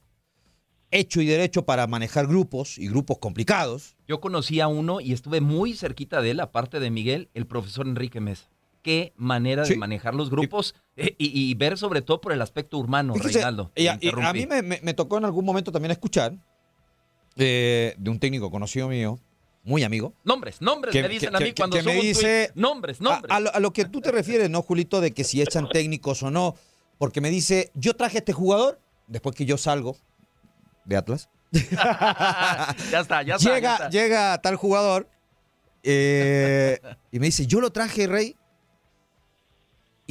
hecho 0.89 1.19
y 1.19 1.25
derecho 1.25 1.65
para 1.65 1.85
manejar 1.85 2.27
grupos 2.27 2.77
y 2.77 2.87
grupos 2.87 3.17
complicados. 3.17 3.97
Yo 4.07 4.21
conocí 4.21 4.61
a 4.61 4.69
uno 4.69 5.01
y 5.01 5.11
estuve 5.11 5.41
muy 5.41 5.73
cerquita 5.73 6.21
de 6.21 6.31
él, 6.31 6.39
aparte 6.39 6.79
de 6.79 6.91
Miguel, 6.91 7.29
el 7.33 7.45
profesor 7.45 7.85
Enrique 7.85 8.21
Mesa. 8.21 8.50
Qué 8.81 9.13
manera 9.15 9.63
de 9.63 9.75
manejar 9.75 10.15
los 10.15 10.29
grupos 10.31 10.73
eh, 10.95 11.15
y, 11.19 11.39
y 11.51 11.53
ver 11.53 11.77
sobre 11.77 12.01
todo 12.01 12.19
por 12.19 12.31
el 12.31 12.41
aspecto 12.41 12.77
humano, 12.79 13.13
Fíjese, 13.13 13.35
Reinaldo. 13.35 13.71
y 13.75 13.87
a, 13.87 13.97
y 14.01 14.11
mí 14.33 14.47
me, 14.47 14.61
me- 14.63 14.79
me 14.81 14.93
tocó 14.95 15.17
en 15.19 15.25
algún 15.25 15.45
momento 15.45 15.71
también 15.71 15.91
escuchar 15.91 16.33
eh, 17.37 17.93
de 17.97 18.09
un 18.09 18.19
técnico 18.19 18.49
conocido 18.49 18.87
mío, 18.89 19.19
muy 19.63 19.83
amigo. 19.83 20.13
Nombres, 20.23 20.61
nombres 20.61 20.91
que- 20.93 21.01
me 21.03 21.09
dicen 21.09 21.29
que- 21.29 21.37
a 21.37 21.39
mí 21.39 21.45
que- 21.47 21.53
cuando 21.55 21.77
que 21.77 21.83
me 21.83 21.93
dice-. 21.93 22.51
Nombres, 22.55 22.99
A, 22.99 23.03
nombres. 23.03 23.31
a 23.31 23.39
lo, 23.39 23.53
a 23.55 23.59
lo 23.59 23.71
que 23.71 23.85
tú 23.85 24.01
te 24.01 24.11
refieres, 24.11 24.49
¿no, 24.49 24.61
Julito? 24.63 24.99
De 24.99 25.11
que 25.11 25.23
si 25.23 25.41
echan 25.41 25.69
técnicos 25.71 26.23
o 26.23 26.31
no. 26.31 26.55
Porque 26.97 27.21
me 27.21 27.29
dice, 27.29 27.71
yo 27.75 27.95
traje 27.95 28.17
a 28.17 28.19
este 28.19 28.33
jugador, 28.33 28.79
después 29.07 29.35
que 29.35 29.45
yo 29.45 29.57
salgo 29.57 29.95
de 30.85 30.97
Atlas. 30.97 31.29
ya 31.51 32.99
está, 33.01 33.21
ya 33.23 33.35
está. 33.35 33.37
llega, 33.37 33.59
ya 33.61 33.73
está. 33.75 33.89
llega 33.89 34.41
tal 34.41 34.55
jugador 34.55 35.07
eh, 35.83 36.79
y 37.11 37.19
me 37.19 37.25
dice, 37.27 37.45
yo 37.47 37.59
lo 37.61 37.71
traje, 37.71 38.07
Rey. 38.07 38.35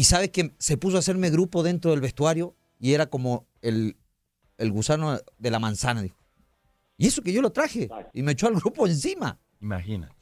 Y 0.01 0.05
sabe 0.05 0.31
que 0.31 0.55
se 0.59 0.79
puso 0.79 0.97
a 0.97 1.01
hacerme 1.01 1.29
grupo 1.29 1.63
dentro 1.63 1.91
del 1.91 2.01
vestuario 2.01 2.57
y 2.79 2.95
era 2.95 3.11
como 3.11 3.47
el, 3.61 3.99
el 4.57 4.73
gusano 4.73 5.19
de 5.37 5.51
la 5.51 5.59
manzana. 5.59 6.01
Dijo. 6.01 6.17
Y 6.97 7.07
eso 7.07 7.21
que 7.21 7.35
yo 7.35 7.43
lo 7.43 7.53
traje. 7.53 7.91
Y 8.15 8.23
me 8.23 8.33
echó 8.33 8.47
al 8.47 8.55
grupo 8.55 8.87
encima. 8.87 9.39
Imagínate. 9.61 10.15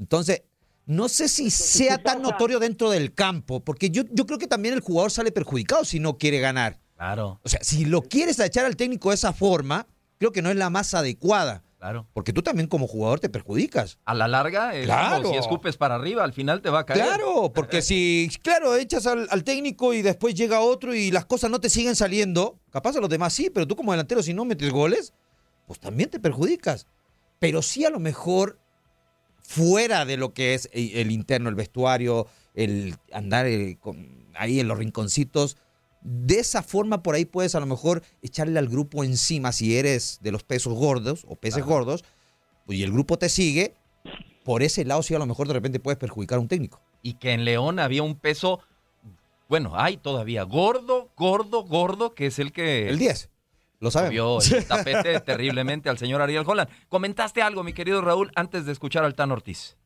Entonces, 0.00 0.44
no 0.86 1.10
sé 1.10 1.28
si 1.28 1.50
sea 1.50 2.02
tan 2.02 2.22
notorio 2.22 2.58
dentro 2.58 2.88
del 2.88 3.12
campo, 3.12 3.60
porque 3.60 3.90
yo, 3.90 4.04
yo 4.12 4.24
creo 4.24 4.38
que 4.38 4.46
también 4.46 4.72
el 4.72 4.80
jugador 4.80 5.10
sale 5.10 5.30
perjudicado 5.30 5.84
si 5.84 6.00
no 6.00 6.16
quiere 6.16 6.40
ganar. 6.40 6.80
Claro, 6.96 7.38
O 7.42 7.50
sea, 7.50 7.60
si 7.62 7.84
lo 7.84 8.00
quieres 8.00 8.40
echar 8.40 8.64
al 8.64 8.76
técnico 8.76 9.10
de 9.10 9.16
esa 9.16 9.34
forma, 9.34 9.86
creo 10.16 10.32
que 10.32 10.40
no 10.40 10.48
es 10.48 10.56
la 10.56 10.70
más 10.70 10.94
adecuada. 10.94 11.62
Claro. 11.82 12.06
Porque 12.14 12.32
tú 12.32 12.42
también 12.42 12.68
como 12.68 12.86
jugador 12.86 13.18
te 13.18 13.28
perjudicas. 13.28 13.98
A 14.04 14.14
la 14.14 14.28
larga, 14.28 14.72
es 14.74 14.84
Claro. 14.84 15.22
como 15.22 15.34
si 15.34 15.40
escupes 15.40 15.76
para 15.76 15.96
arriba, 15.96 16.22
al 16.22 16.32
final 16.32 16.62
te 16.62 16.70
va 16.70 16.80
a 16.80 16.86
caer. 16.86 17.04
Claro, 17.04 17.52
porque 17.52 17.82
si, 17.82 18.30
claro, 18.42 18.76
echas 18.76 19.04
al, 19.06 19.26
al 19.30 19.42
técnico 19.42 19.92
y 19.92 20.00
después 20.02 20.34
llega 20.36 20.60
otro 20.60 20.94
y 20.94 21.10
las 21.10 21.24
cosas 21.26 21.50
no 21.50 21.60
te 21.60 21.68
siguen 21.68 21.96
saliendo, 21.96 22.60
capaz 22.70 22.96
a 22.96 23.00
los 23.00 23.08
demás 23.10 23.32
sí, 23.32 23.50
pero 23.50 23.66
tú 23.66 23.74
como 23.74 23.90
delantero 23.90 24.22
si 24.22 24.32
no 24.32 24.44
metes 24.44 24.70
goles, 24.70 25.12
pues 25.66 25.80
también 25.80 26.08
te 26.08 26.20
perjudicas. 26.20 26.86
Pero 27.40 27.62
sí 27.62 27.84
a 27.84 27.90
lo 27.90 27.98
mejor 27.98 28.60
fuera 29.40 30.04
de 30.04 30.16
lo 30.16 30.32
que 30.34 30.54
es 30.54 30.68
el, 30.72 30.96
el 30.96 31.10
interno, 31.10 31.48
el 31.48 31.54
vestuario, 31.56 32.26
el 32.54 32.94
andar 33.12 33.46
eh, 33.46 33.76
con- 33.80 34.22
ahí 34.34 34.60
en 34.60 34.68
los 34.68 34.78
rinconcitos, 34.78 35.56
de 36.02 36.40
esa 36.40 36.62
forma 36.62 37.02
por 37.02 37.14
ahí 37.14 37.24
puedes 37.24 37.54
a 37.54 37.60
lo 37.60 37.66
mejor 37.66 38.02
echarle 38.22 38.58
al 38.58 38.68
grupo 38.68 39.04
encima 39.04 39.52
si 39.52 39.76
eres 39.76 40.18
de 40.22 40.32
los 40.32 40.42
pesos 40.42 40.74
gordos 40.74 41.24
o 41.28 41.36
peces 41.36 41.64
gordos 41.64 42.04
y 42.68 42.82
el 42.82 42.92
grupo 42.92 43.18
te 43.18 43.28
sigue, 43.28 43.74
por 44.44 44.62
ese 44.62 44.84
lado 44.84 45.02
sí 45.02 45.14
a 45.14 45.18
lo 45.18 45.26
mejor 45.26 45.46
de 45.46 45.54
repente 45.54 45.80
puedes 45.80 45.98
perjudicar 45.98 46.38
a 46.38 46.40
un 46.40 46.48
técnico. 46.48 46.80
Y 47.02 47.14
que 47.14 47.32
en 47.32 47.44
León 47.44 47.78
había 47.78 48.02
un 48.02 48.16
peso, 48.16 48.60
bueno, 49.48 49.72
hay 49.74 49.96
todavía, 49.96 50.42
gordo, 50.44 51.10
gordo, 51.16 51.64
gordo, 51.64 52.14
que 52.14 52.26
es 52.26 52.38
el 52.38 52.52
que... 52.52 52.88
El 52.88 52.98
10. 52.98 53.30
Lo 53.80 53.90
sabemos. 53.90 54.48
Movió 54.48 54.58
el 54.58 54.66
tapete 54.66 55.20
terriblemente 55.26 55.88
al 55.88 55.98
señor 55.98 56.22
Ariel 56.22 56.44
Holland. 56.46 56.70
Comentaste 56.88 57.42
algo, 57.42 57.64
mi 57.64 57.72
querido 57.72 58.00
Raúl, 58.00 58.30
antes 58.36 58.64
de 58.64 58.72
escuchar 58.72 59.04
al 59.04 59.14
Tan 59.14 59.32
Ortiz. 59.32 59.76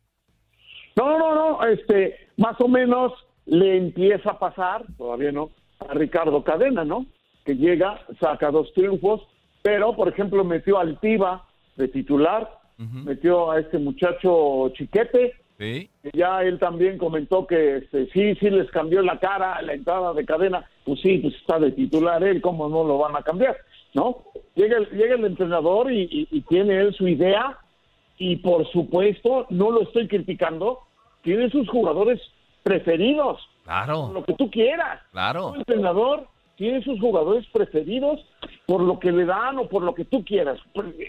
No, 0.97 1.19
no, 1.19 1.35
no, 1.35 1.67
este, 1.67 2.15
más 2.37 2.61
o 2.61 2.69
menos 2.69 3.13
le 3.47 3.79
empieza 3.79 4.33
a 4.33 4.39
pasar, 4.39 4.85
todavía 4.97 5.33
no, 5.33 5.51
a 5.81 5.95
Ricardo 5.95 6.43
Cadena, 6.45 6.85
¿no? 6.85 7.07
Que 7.45 7.55
llega, 7.57 8.01
saca 8.21 8.51
dos 8.51 8.73
triunfos, 8.75 9.23
pero, 9.63 9.95
por 9.95 10.09
ejemplo, 10.09 10.45
metió 10.45 10.79
al 10.79 10.99
Tiva 11.01 11.45
de 11.77 11.89
titular, 11.89 12.51
metió 12.79 13.51
a 13.51 13.61
este 13.61 13.79
muchacho 13.79 14.69
Chiquete, 14.75 15.35
Sí. 15.59 15.89
que 16.03 16.11
ya 16.13 16.43
él 16.43 16.59
también 16.59 16.99
comentó 16.99 17.47
que 17.47 17.79
este, 17.79 18.07
sí, 18.11 18.35
sí 18.35 18.51
les 18.51 18.71
cambió 18.71 19.01
la 19.01 19.19
cara 19.19 19.55
a 19.55 19.63
la 19.63 19.73
entrada 19.73 20.13
de 20.13 20.27
cadena, 20.27 20.69
pues 20.85 21.01
sí, 21.01 21.17
pues 21.17 21.35
está 21.37 21.59
de 21.59 21.73
titular 21.73 22.23
él, 22.23 22.43
¿cómo 22.43 22.69
no 22.69 22.85
lo 22.85 22.99
van 22.99 23.17
a 23.17 23.23
cambiar? 23.23 23.57
¿No? 23.95 24.25
Llega 24.55 24.77
el, 24.77 24.91
llega 24.91 25.15
el 25.15 25.25
entrenador 25.25 25.91
y, 25.91 26.03
y- 26.03 26.29
y 26.31 26.41
tiene 26.43 26.77
él 26.79 26.93
su 26.95 27.09
idea 27.09 27.57
y 28.19 28.37
por 28.37 28.71
supuesto, 28.71 29.47
no 29.49 29.71
lo 29.71 29.81
estoy 29.83 30.09
criticando, 30.09 30.81
tiene 31.23 31.49
sus 31.49 31.67
jugadores 31.71 32.21
preferidos, 32.63 33.41
Claro, 33.67 34.11
lo 34.15 34.25
que 34.25 34.33
tú 34.35 34.51
quieras. 34.51 35.03
claro. 35.11 35.53
El 35.55 35.59
entrenador 35.61 36.29
tiene 36.55 36.83
sus 36.83 36.99
jugadores 37.01 37.45
preferidos 37.53 38.25
por 38.65 38.81
lo 38.81 38.99
que 38.99 39.13
le 39.13 39.27
dan 39.27 39.59
o 39.59 39.69
por 39.69 39.83
lo 39.83 39.95
que 39.95 40.05
tú 40.05 40.25
quieras. 40.25 40.59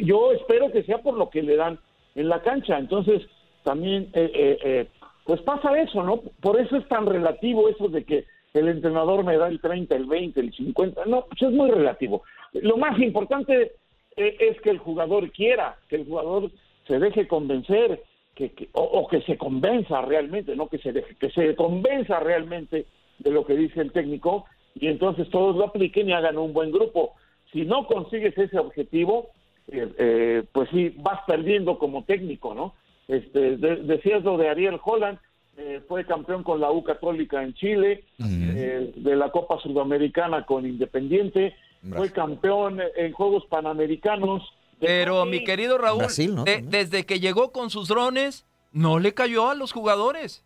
Yo 0.02 0.32
espero 0.34 0.72
que 0.72 0.84
sea 0.84 0.98
por 0.98 1.14
lo 1.14 1.30
que 1.30 1.42
le 1.42 1.56
dan 1.56 1.80
en 2.16 2.28
la 2.28 2.42
cancha. 2.42 2.78
Entonces, 2.78 3.22
también, 3.64 4.10
eh, 4.14 4.32
eh, 4.34 4.58
eh, 4.64 4.88
pues 5.24 5.40
pasa 5.42 5.80
eso, 5.80 6.04
¿no? 6.04 6.22
Por 6.42 6.60
eso 6.60 6.76
es 6.76 6.88
tan 6.88 7.06
relativo 7.06 7.70
eso 7.70 7.88
de 7.88 8.04
que 8.04 8.26
el 8.54 8.68
entrenador 8.70 9.24
me 9.24 9.38
da 9.38 9.48
el 9.48 9.62
30, 9.62 9.96
el 9.96 10.06
20, 10.06 10.40
el 10.40 10.54
50. 10.54 11.06
No, 11.06 11.26
pues 11.26 11.42
es 11.42 11.52
muy 11.52 11.70
relativo. 11.70 12.24
Lo 12.54 12.78
más 12.78 13.00
importante 13.00 13.74
eh, 14.16 14.36
es 14.40 14.60
que 14.62 14.72
el 14.72 14.80
jugador 14.80 15.32
quiera, 15.32 15.78
que 15.90 15.98
el 15.98 16.06
jugador 16.06 16.52
se 16.88 17.00
deje 17.00 17.28
convencer, 17.28 18.04
que, 18.38 18.52
que- 18.52 18.70
o, 18.74 18.84
o 18.84 19.08
que 19.08 19.22
se 19.24 19.36
convenza 19.38 20.02
realmente, 20.02 20.56
no 20.56 20.68
que 20.70 20.78
se 20.78 20.94
deje, 20.94 21.16
que 21.16 21.30
se 21.32 21.56
convenza 21.56 22.20
realmente 22.20 22.86
de 23.18 23.32
lo 23.32 23.46
que 23.46 23.56
dice 23.56 23.82
el 23.82 23.92
técnico 23.92 24.46
y 24.76 24.88
entonces 24.88 25.28
todos 25.32 25.56
lo 25.56 25.66
apliquen 25.66 26.08
y 26.08 26.14
hagan 26.14 26.38
un 26.38 26.54
buen 26.54 26.72
grupo. 26.72 27.16
Si 27.52 27.66
no 27.66 27.88
consigues 27.88 28.38
ese 28.38 28.60
objetivo, 28.60 29.30
eh, 29.72 29.90
eh, 29.98 30.44
pues 30.52 30.70
sí, 30.70 30.94
vas 30.98 31.20
perdiendo 31.26 31.80
como 31.80 32.04
técnico, 32.04 32.54
¿no? 32.54 32.76
Este, 33.08 33.58
de- 33.58 33.78
decías 33.78 34.24
lo 34.24 34.38
de 34.38 34.50
Ariel 34.50 34.80
Holland, 34.84 35.18
eh, 35.58 35.82
fue 35.88 36.06
campeón 36.06 36.44
con 36.44 36.60
la 36.60 36.70
U 36.72 36.84
Católica 36.84 37.42
en 37.42 37.56
Chile, 37.56 38.04
eh, 38.20 38.92
de 38.96 39.16
la 39.16 39.32
Copa 39.32 39.58
Sudamericana 39.60 40.46
con 40.46 40.68
Independiente, 40.68 41.56
fue 41.98 42.12
campeón 42.12 42.80
en 42.96 43.12
Juegos 43.14 43.46
Panamericanos. 43.50 44.44
Pero 44.80 45.26
mi 45.26 45.44
querido 45.44 45.78
Raúl, 45.78 46.00
Brasil, 46.00 46.36
¿no? 46.36 46.44
de- 46.44 46.62
desde 46.62 47.06
que 47.06 47.20
llegó 47.20 47.52
con 47.52 47.70
sus 47.70 47.88
drones, 47.88 48.46
no 48.72 49.00
le 49.00 49.14
cayó 49.14 49.50
a 49.50 49.56
los 49.56 49.72
jugadores. 49.72 50.44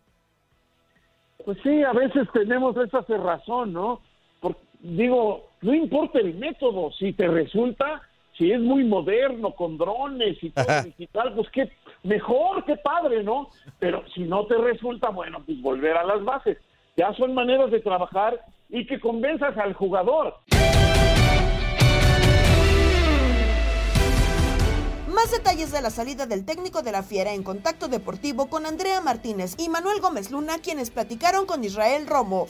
Pues 1.45 1.57
sí, 1.63 1.83
a 1.83 1.91
veces 1.91 2.27
tenemos 2.33 2.77
esa 2.77 3.03
cerrazón, 3.03 3.73
¿no? 3.73 4.01
Por- 4.39 4.57
digo, 4.79 5.50
no 5.61 5.73
importa 5.73 6.19
el 6.19 6.35
método, 6.35 6.91
si 6.93 7.13
te 7.13 7.27
resulta, 7.27 8.01
si 8.38 8.51
es 8.51 8.59
muy 8.59 8.83
moderno, 8.83 9.51
con 9.51 9.77
drones 9.77 10.38
y 10.41 10.50
todo 10.51 10.83
digital, 10.83 11.33
pues 11.35 11.50
qué 11.51 11.71
mejor, 12.03 12.63
qué 12.65 12.77
padre, 12.77 13.23
¿no? 13.23 13.50
Pero 13.79 14.03
si 14.13 14.21
no 14.21 14.45
te 14.45 14.55
resulta, 14.57 15.09
bueno, 15.09 15.41
pues 15.45 15.61
volver 15.61 15.97
a 15.97 16.03
las 16.05 16.23
bases. 16.23 16.57
Ya 16.95 17.13
son 17.15 17.33
maneras 17.33 17.71
de 17.71 17.79
trabajar 17.79 18.39
y 18.69 18.85
que 18.85 19.00
convenzas 19.00 19.57
al 19.57 19.73
jugador. 19.73 20.35
Más 25.13 25.30
detalles 25.30 25.74
de 25.74 25.82
la 25.82 25.89
salida 25.89 26.25
del 26.25 26.46
técnico 26.46 26.84
de 26.84 26.94
la 26.94 27.03
Fiera 27.03 27.34
en 27.34 27.44
contacto 27.44 27.89
deportivo 27.89 28.50
con 28.50 28.65
Andrea 28.65 29.01
Martínez 29.01 29.56
y 29.58 29.68
Manuel 29.68 30.00
Gómez 30.00 30.32
Luna, 30.32 30.60
quienes 30.60 30.89
platicaron 30.89 31.46
con 31.46 31.63
Israel 31.65 32.08
Romo. 32.08 32.48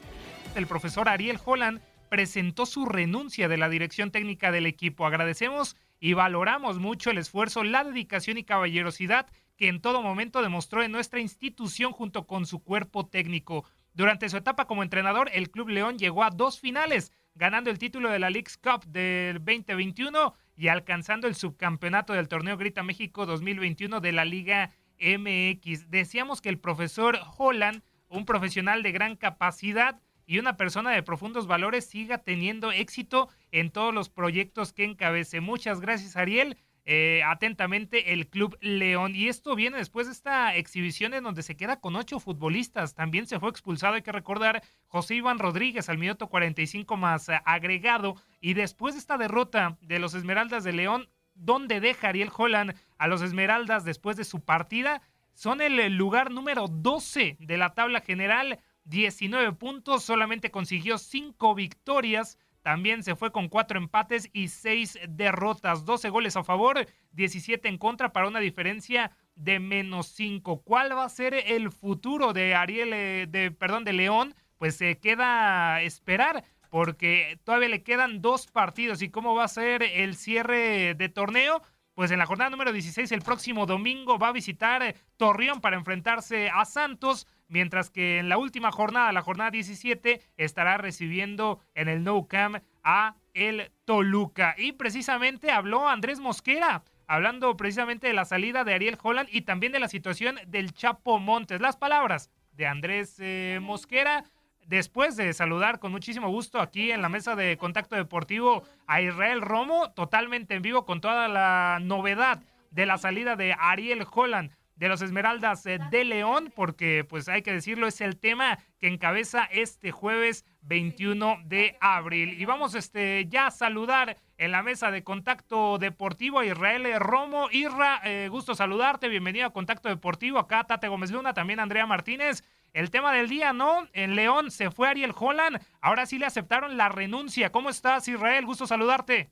el 0.56 0.68
profesor 0.68 1.10
Ariel 1.10 1.40
Holland 1.44 1.82
presentó 2.10 2.68
su 2.68 2.86
renuncia 2.86 3.48
de 3.48 3.58
la 3.58 3.68
dirección 3.68 4.12
técnica 4.12 4.52
del 4.52 4.68
equipo. 4.68 5.08
Agradecemos 5.08 5.76
y 6.00 6.14
valoramos 6.14 6.78
mucho 6.78 7.10
el 7.10 7.18
esfuerzo, 7.18 7.64
la 7.64 7.84
dedicación 7.84 8.38
y 8.38 8.44
caballerosidad 8.44 9.26
que 9.58 9.68
en 9.68 9.82
todo 9.82 10.04
momento 10.04 10.44
demostró 10.44 10.84
en 10.84 10.92
nuestra 10.92 11.20
institución 11.20 11.94
junto 11.94 12.28
con 12.28 12.46
su 12.46 12.60
cuerpo 12.60 13.08
técnico. 13.08 13.66
Durante 13.94 14.30
su 14.30 14.38
etapa 14.38 14.66
como 14.66 14.84
entrenador, 14.84 15.32
el 15.34 15.50
Club 15.50 15.70
León 15.70 15.98
llegó 15.98 16.24
a 16.24 16.30
dos 16.30 16.60
finales, 16.60 17.12
ganando 17.34 17.72
el 17.72 17.80
título 17.80 18.10
de 18.10 18.20
la 18.20 18.30
League's 18.30 18.58
Cup 18.58 18.86
del 18.86 19.40
2021 19.40 20.34
y 20.56 20.68
alcanzando 20.68 21.28
el 21.28 21.36
subcampeonato 21.36 22.14
del 22.14 22.28
torneo 22.28 22.58
Grita 22.58 22.84
México 22.84 23.26
2021 23.26 24.02
de 24.02 24.12
la 24.12 24.26
Liga 24.26 24.72
MX. 25.00 25.90
Decíamos 25.90 26.42
que 26.42 26.50
el 26.50 26.60
profesor 26.60 27.20
Holland, 27.38 27.82
un 28.10 28.26
profesional 28.26 28.84
de 28.84 28.92
gran 28.92 29.16
capacidad, 29.16 30.00
y 30.32 30.40
una 30.40 30.56
persona 30.56 30.92
de 30.92 31.04
profundos 31.04 31.46
valores 31.46 31.86
siga 31.86 32.20
teniendo 32.20 32.72
éxito 32.72 33.28
en 33.52 33.70
todos 33.70 33.94
los 33.94 34.08
proyectos 34.08 34.72
que 34.72 34.86
encabece. 34.86 35.42
Muchas 35.42 35.82
gracias, 35.82 36.16
Ariel. 36.16 36.58
Eh, 36.86 37.22
atentamente 37.24 38.12
el 38.12 38.28
Club 38.28 38.58
León. 38.60 39.16
Y 39.16 39.28
esto 39.28 39.56
viene 39.56 39.78
después 39.78 40.08
de 40.08 40.14
esta 40.14 40.56
exhibición 40.56 41.14
en 41.14 41.24
donde 41.24 41.44
se 41.44 41.56
queda 41.56 41.80
con 41.80 41.96
ocho 41.96 42.20
futbolistas. 42.20 42.96
También 42.96 43.28
se 43.28 43.40
fue 43.40 43.50
expulsado, 43.50 43.94
hay 43.94 44.02
que 44.02 44.12
recordar, 44.12 44.64
José 44.88 45.16
Iván 45.16 45.38
Rodríguez 45.38 45.90
al 45.90 46.00
minuto 46.00 46.28
45 46.28 46.98
más 46.98 47.30
eh, 47.30 47.40
agregado. 47.46 48.16
Y 48.40 48.56
después 48.56 48.96
de 48.96 49.00
esta 49.00 49.20
derrota 49.20 49.78
de 49.82 50.00
los 50.00 50.16
Esmeraldas 50.16 50.64
de 50.64 50.74
León, 50.74 51.08
¿dónde 51.36 51.80
deja 51.80 52.10
Ariel 52.10 52.32
Holland 52.36 52.76
a 52.98 53.08
los 53.08 53.22
Esmeraldas 53.22 53.86
después 53.86 54.18
de 54.18 54.24
su 54.24 54.44
partida? 54.44 55.04
Son 55.34 55.62
el 55.62 55.96
lugar 55.96 56.32
número 56.32 56.68
12 56.68 57.38
de 57.40 57.58
la 57.58 57.74
tabla 57.76 58.02
general, 58.02 58.60
19 58.86 59.54
puntos, 59.54 60.04
solamente 60.04 60.50
consiguió 60.50 60.98
5 60.98 61.56
victorias 61.56 62.40
también 62.62 63.04
se 63.04 63.16
fue 63.16 63.32
con 63.32 63.50
cuatro 63.50 63.78
empates 63.80 64.30
y 64.34 64.50
seis 64.50 65.00
derrotas, 65.10 65.86
12 65.86 66.10
goles 66.10 66.36
a 66.36 66.44
favor, 66.44 66.86
17 67.14 67.68
en 67.68 67.78
contra 67.78 68.14
para 68.14 68.28
una 68.28 68.40
diferencia 68.40 69.12
de 69.36 69.60
menos 69.60 70.08
5. 70.08 70.62
¿Cuál 70.62 70.96
va 70.96 71.06
a 71.06 71.10
ser 71.10 71.34
el 71.34 71.72
futuro 71.72 72.34
de 72.34 72.54
Ariel, 72.54 72.94
eh, 72.94 73.28
de, 73.28 73.52
perdón, 73.52 73.84
de 73.84 73.94
León? 73.94 74.36
Pues 74.58 74.76
se 74.76 75.00
queda 75.00 75.82
esperar 75.82 76.44
porque 76.70 77.40
todavía 77.44 77.68
le 77.68 77.84
quedan 77.84 78.22
dos 78.22 78.48
partidos 78.48 79.02
y 79.02 79.10
cómo 79.10 79.36
va 79.36 79.44
a 79.44 79.50
ser 79.50 79.84
el 79.84 80.16
cierre 80.16 80.94
de 80.94 81.10
torneo. 81.10 81.62
Pues 81.96 82.12
en 82.12 82.20
la 82.20 82.26
jornada 82.26 82.50
número 82.50 82.72
16 82.72 83.12
el 83.12 83.22
próximo 83.22 83.66
domingo 83.66 84.18
va 84.18 84.30
a 84.30 84.34
visitar 84.34 84.96
Torreón 85.18 85.60
para 85.62 85.76
enfrentarse 85.76 86.50
a 86.50 86.64
Santos 86.66 87.28
mientras 87.52 87.90
que 87.90 88.18
en 88.18 88.30
la 88.30 88.38
última 88.38 88.72
jornada, 88.72 89.12
la 89.12 89.22
jornada 89.22 89.52
17, 89.52 90.22
estará 90.38 90.78
recibiendo 90.78 91.60
en 91.76 91.90
el 91.90 92.04
No 92.04 92.28
Camp 92.28 92.64
a 92.84 93.16
el 93.34 93.72
Toluca. 93.86 94.56
Y 94.58 94.72
precisamente 94.72 95.52
habló 95.52 95.88
Andrés 95.88 96.20
Mosquera, 96.20 96.84
hablando 97.08 97.56
precisamente 97.58 98.08
de 98.08 98.14
la 98.14 98.26
salida 98.26 98.64
de 98.64 98.74
Ariel 98.74 98.98
Holland 99.02 99.30
y 99.32 99.42
también 99.42 99.74
de 99.74 99.80
la 99.80 99.90
situación 99.90 100.40
del 100.48 100.74
Chapo 100.74 101.20
Montes. 101.20 101.62
Las 101.62 101.78
palabras 101.78 102.32
de 102.54 102.68
Andrés 102.68 103.18
eh, 103.20 103.60
Mosquera. 103.62 104.24
Después 104.66 105.18
de 105.18 105.34
saludar 105.34 105.80
con 105.80 105.92
muchísimo 105.92 106.30
gusto 106.30 106.62
aquí 106.62 106.92
en 106.92 107.02
la 107.02 107.10
mesa 107.10 107.36
de 107.36 107.58
contacto 107.58 107.96
deportivo 107.96 108.64
a 108.88 109.02
Israel 109.02 109.42
Romo, 109.42 109.92
totalmente 109.92 110.54
en 110.54 110.62
vivo 110.62 110.86
con 110.86 111.02
toda 111.02 111.28
la 111.28 111.80
novedad 111.82 112.42
de 112.70 112.86
la 112.86 112.98
salida 112.98 113.36
de 113.36 113.54
Ariel 113.60 114.06
Holland 114.10 114.52
de 114.82 114.90
los 114.90 115.04
Esmeraldas 115.04 115.64
eh, 115.68 115.78
de 115.92 116.04
León, 116.04 116.52
porque 116.56 117.06
pues 117.08 117.30
hay 117.30 117.44
que 117.44 117.54
decirlo, 117.54 117.86
es 117.86 118.02
el 118.02 118.18
tema 118.18 118.58
que 118.80 118.88
encabeza 118.88 119.44
este 119.52 119.92
jueves 119.92 120.44
21 120.64 121.38
de 121.46 121.78
abril. 121.80 122.42
Y 122.42 122.46
vamos 122.46 122.74
este, 122.74 123.28
ya 123.30 123.46
a 123.46 123.52
saludar 123.52 124.18
en 124.40 124.52
la 124.52 124.64
mesa 124.64 124.90
de 124.90 125.04
Contacto 125.04 125.78
Deportivo 125.78 126.40
a 126.40 126.48
Israel 126.48 126.88
Romo. 127.00 127.50
Irra, 127.52 128.02
eh, 128.04 128.28
gusto 128.32 128.56
saludarte, 128.56 129.08
bienvenido 129.08 129.46
a 129.46 129.54
Contacto 129.54 129.88
Deportivo. 129.88 130.40
Acá 130.40 130.64
Tate 130.64 130.88
Gómez 130.88 131.12
Luna, 131.12 131.36
también 131.36 131.60
Andrea 131.60 131.86
Martínez. 131.86 132.44
El 132.74 132.90
tema 132.90 133.14
del 133.14 133.30
día, 133.30 133.54
¿no? 133.54 133.88
En 133.94 134.16
León 134.16 134.50
se 134.50 134.72
fue 134.72 134.88
Ariel 134.88 135.14
Holland, 135.16 135.62
ahora 135.80 136.08
sí 136.08 136.18
le 136.18 136.26
aceptaron 136.26 136.76
la 136.76 136.90
renuncia. 136.90 137.52
¿Cómo 137.52 137.70
estás, 137.70 138.08
Israel? 138.08 138.48
Gusto 138.48 138.66
saludarte. 138.66 139.30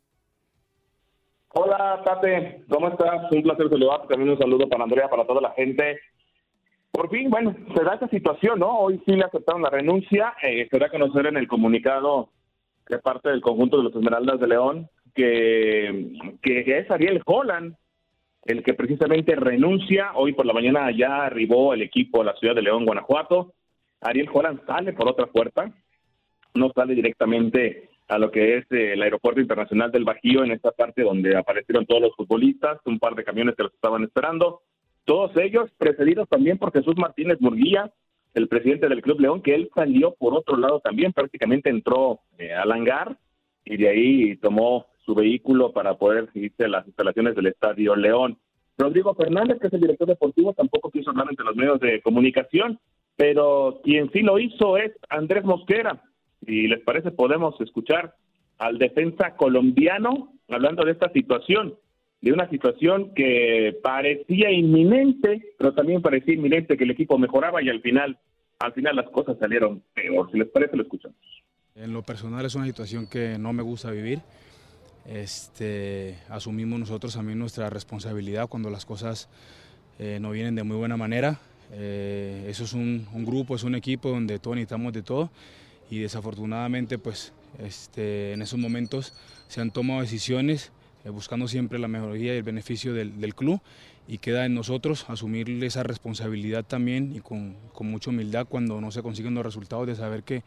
Hola, 1.54 2.02
Tate, 2.06 2.64
¿cómo 2.70 2.90
estás? 2.90 3.32
Un 3.32 3.42
placer 3.44 3.70
saludarte. 3.70 4.08
También 4.08 4.32
un 4.32 4.38
saludo 4.38 4.70
para 4.70 4.84
Andrea, 4.84 5.10
para 5.10 5.26
toda 5.26 5.42
la 5.42 5.52
gente. 5.52 6.00
Por 6.92 7.10
fin, 7.10 7.30
bueno, 7.30 7.56
se 7.76 7.84
da 7.84 7.96
esta 7.96 8.08
situación, 8.10 8.60
¿no? 8.60 8.80
Hoy 8.80 9.02
sí 9.06 9.14
le 9.14 9.24
aceptaron 9.24 9.62
la 9.62 9.70
renuncia. 9.70 10.34
Eh, 10.44 10.68
se 10.70 10.80
da 10.80 10.88
a 10.88 10.92
conocer 10.92 11.28
en 11.28 11.38
el 11.38 11.48
comunicado 11.48 12.30
de 12.88 13.00
parte 13.00 13.30
del 13.30 13.42
conjunto 13.42 13.78
de 13.78 13.84
los 13.84 13.96
Esmeraldas 13.96 14.40
de 14.40 14.48
León 14.48 14.90
que, 15.14 16.14
que 16.42 16.78
es 16.78 16.90
Ariel 16.92 17.22
Holland 17.26 17.76
el 18.46 18.64
que 18.64 18.74
precisamente 18.74 19.36
renuncia. 19.36 20.12
Hoy 20.16 20.34
por 20.34 20.46
la 20.46 20.54
mañana 20.54 20.92
ya 20.92 21.26
arribó 21.26 21.74
el 21.74 21.82
equipo 21.82 22.22
a 22.22 22.26
la 22.26 22.36
ciudad 22.36 22.56
de 22.56 22.62
León, 22.62 22.86
Guanajuato. 22.86 23.54
Ariel 24.02 24.30
Holland 24.32 24.66
sale 24.66 24.94
por 24.94 25.10
otra 25.10 25.28
puerta, 25.28 25.72
no 26.56 26.72
sale 26.74 26.96
directamente 26.96 27.89
a 28.10 28.18
lo 28.18 28.32
que 28.32 28.58
es 28.58 28.66
eh, 28.72 28.94
el 28.94 29.04
Aeropuerto 29.04 29.40
Internacional 29.40 29.92
del 29.92 30.04
Bajío, 30.04 30.44
en 30.44 30.52
esta 30.52 30.72
parte 30.72 31.04
donde 31.04 31.38
aparecieron 31.38 31.86
todos 31.86 32.02
los 32.02 32.16
futbolistas, 32.16 32.80
un 32.86 33.00
par 33.00 33.16
de 33.16 33.24
camiones 33.24 33.56
que 33.56 33.64
los 33.64 33.74
estaban 33.74 34.04
esperando, 34.04 34.62
todos 35.06 35.32
ellos 35.38 35.70
precedidos 35.78 36.28
también 36.28 36.58
por 36.58 36.74
Jesús 36.74 36.96
Martínez 36.98 37.40
Murguía, 37.40 37.92
el 38.34 38.48
presidente 38.48 38.90
del 38.90 39.02
Club 39.02 39.22
León, 39.22 39.42
que 39.42 39.56
él 39.56 39.70
salió 39.74 40.16
por 40.16 40.36
otro 40.36 40.58
lado 40.58 40.80
también, 40.80 41.14
prácticamente 41.14 41.70
entró 41.70 42.22
eh, 42.38 42.54
al 42.54 42.72
hangar 42.72 43.18
y 43.64 43.78
de 43.78 43.90
ahí 43.90 44.38
tomó 44.38 44.88
su 45.06 45.14
vehículo 45.14 45.72
para 45.72 45.96
poder 45.96 46.30
irse 46.34 46.66
a 46.66 46.68
las 46.68 46.88
instalaciones 46.88 47.36
del 47.36 47.48
Estadio 47.48 47.96
León. 47.96 48.38
Rodrigo 48.78 49.14
Fernández, 49.14 49.60
que 49.60 49.68
es 49.68 49.74
el 49.74 49.82
director 49.82 50.08
deportivo, 50.08 50.54
tampoco 50.54 50.90
quiso 50.90 51.12
hablar 51.12 51.28
ante 51.30 51.44
los 51.44 51.56
medios 51.56 51.80
de 51.80 52.02
comunicación, 52.02 52.80
pero 53.16 53.82
quien 53.84 54.12
sí 54.12 54.22
lo 54.22 54.40
hizo 54.40 54.78
es 54.78 54.94
Andrés 55.10 55.44
Mosquera, 55.44 56.02
si 56.46 56.68
les 56.68 56.82
parece, 56.82 57.12
podemos 57.12 57.60
escuchar 57.62 58.16
al 58.58 58.78
defensa 58.78 59.36
colombiano 59.36 60.34
hablando 60.50 60.84
de 60.84 60.92
esta 60.92 61.12
situación, 61.12 61.76
de 62.22 62.34
una 62.34 62.50
situación 62.50 63.14
que 63.14 63.78
parecía 63.82 64.52
inminente, 64.52 65.54
pero 65.58 65.74
también 65.74 66.02
parecía 66.02 66.34
inminente 66.34 66.78
que 66.78 66.84
el 66.84 66.92
equipo 66.92 67.18
mejoraba 67.18 67.64
y 67.64 67.70
al 67.70 67.82
final, 67.82 68.18
al 68.60 68.74
final 68.74 68.96
las 68.96 69.10
cosas 69.10 69.38
salieron 69.40 69.84
peor. 69.94 70.30
Si 70.32 70.38
les 70.38 70.50
parece, 70.50 70.76
lo 70.76 70.84
escuchamos. 70.84 71.18
En 71.76 71.94
lo 71.94 72.04
personal 72.04 72.46
es 72.46 72.56
una 72.56 72.66
situación 72.66 73.08
que 73.08 73.38
no 73.40 73.54
me 73.54 73.64
gusta 73.64 73.92
vivir. 73.92 74.20
Este, 75.06 76.18
asumimos 76.30 76.80
nosotros 76.80 77.14
también 77.14 77.40
nuestra 77.40 77.70
responsabilidad 77.70 78.48
cuando 78.48 78.70
las 78.70 78.86
cosas 78.86 79.30
eh, 79.98 80.20
no 80.20 80.32
vienen 80.32 80.56
de 80.56 80.64
muy 80.64 80.76
buena 80.76 80.98
manera. 80.98 81.40
Eh, 81.72 82.48
eso 82.50 82.64
es 82.66 82.74
un, 82.74 83.08
un, 83.14 83.26
grupo, 83.26 83.56
es 83.56 83.64
un 83.64 83.76
equipo 83.76 84.10
donde 84.10 84.40
todos 84.40 84.56
necesitamos 84.56 84.92
de 84.92 85.04
todo 85.04 85.30
y 85.90 86.00
desafortunadamente 86.00 86.98
pues 86.98 87.34
este, 87.58 88.34
en 88.34 88.42
esos 88.42 88.60
momentos 88.60 89.14
se 89.48 89.62
han 89.62 89.72
tomado 89.72 90.02
decisiones 90.02 90.72
eh, 91.06 91.10
buscando 91.10 91.48
siempre 91.48 91.80
la 91.80 91.88
mejoría 91.88 92.34
y 92.34 92.38
el 92.38 92.44
beneficio 92.44 92.94
del, 92.94 93.20
del, 93.20 93.34
club 93.34 93.62
y 94.08 94.18
queda 94.18 94.46
en 94.46 94.54
nosotros 94.54 95.06
asumir 95.08 95.50
esa 95.64 95.84
responsabilidad 95.84 96.66
también 96.66 97.16
y 97.16 97.20
con, 97.20 97.56
con, 97.74 97.88
mucha 97.88 98.10
humildad 98.10 98.48
cuando 98.48 98.82
no 98.82 98.92
se 98.92 99.02
consiguen 99.02 99.34
los 99.34 99.46
resultados 99.46 99.88
de 99.88 99.96
saber 99.96 100.24
que 100.24 100.44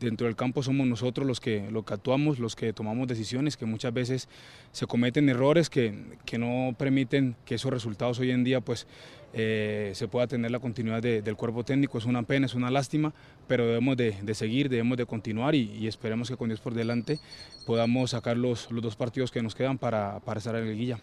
dentro 0.00 0.26
del 0.26 0.36
campo 0.36 0.62
somos 0.62 0.86
nosotros 0.86 1.26
los 1.26 1.40
que, 1.40 1.70
lo 1.70 1.84
que 1.84 1.94
actuamos, 1.94 2.38
los 2.38 2.56
que 2.56 2.72
tomamos 2.72 3.08
decisiones, 3.08 3.56
que 3.56 3.66
muchas 3.66 3.92
veces 3.92 4.28
se 4.72 4.86
cometen 4.86 5.28
errores 5.28 5.70
que, 5.70 5.94
que 6.24 6.38
no 6.38 6.74
permiten 6.76 7.36
que 7.44 7.56
esos 7.56 7.70
resultados 7.70 8.18
hoy 8.18 8.30
en 8.30 8.44
día 8.44 8.60
pues 8.60 8.86
eh, 9.32 9.92
se 9.94 10.08
pueda 10.08 10.26
tener 10.26 10.50
la 10.50 10.60
continuidad 10.60 11.02
de, 11.02 11.20
del 11.20 11.36
cuerpo 11.36 11.64
técnico. 11.64 11.98
Es 11.98 12.06
una 12.06 12.22
pena, 12.22 12.46
es 12.46 12.54
una 12.54 12.70
lástima, 12.70 13.12
pero 13.46 13.66
debemos 13.66 13.96
de, 13.96 14.34
seguir, 14.34 14.68
debemos 14.68 14.96
de 14.96 15.06
continuar 15.06 15.54
y, 15.54 15.86
esperemos 15.86 16.30
que 16.30 16.36
con 16.36 16.48
Dios 16.48 16.60
por 16.60 16.74
delante 16.74 17.18
podamos 17.66 18.12
sacar 18.12 18.36
los, 18.36 18.70
los 18.70 18.82
dos 18.82 18.96
partidos 18.96 19.30
que 19.30 19.42
nos 19.42 19.54
quedan 19.54 19.78
para, 19.78 20.20
para 20.20 20.38
estar 20.38 20.54
en 20.56 20.64
la 20.64 20.70
liguilla. 20.70 20.98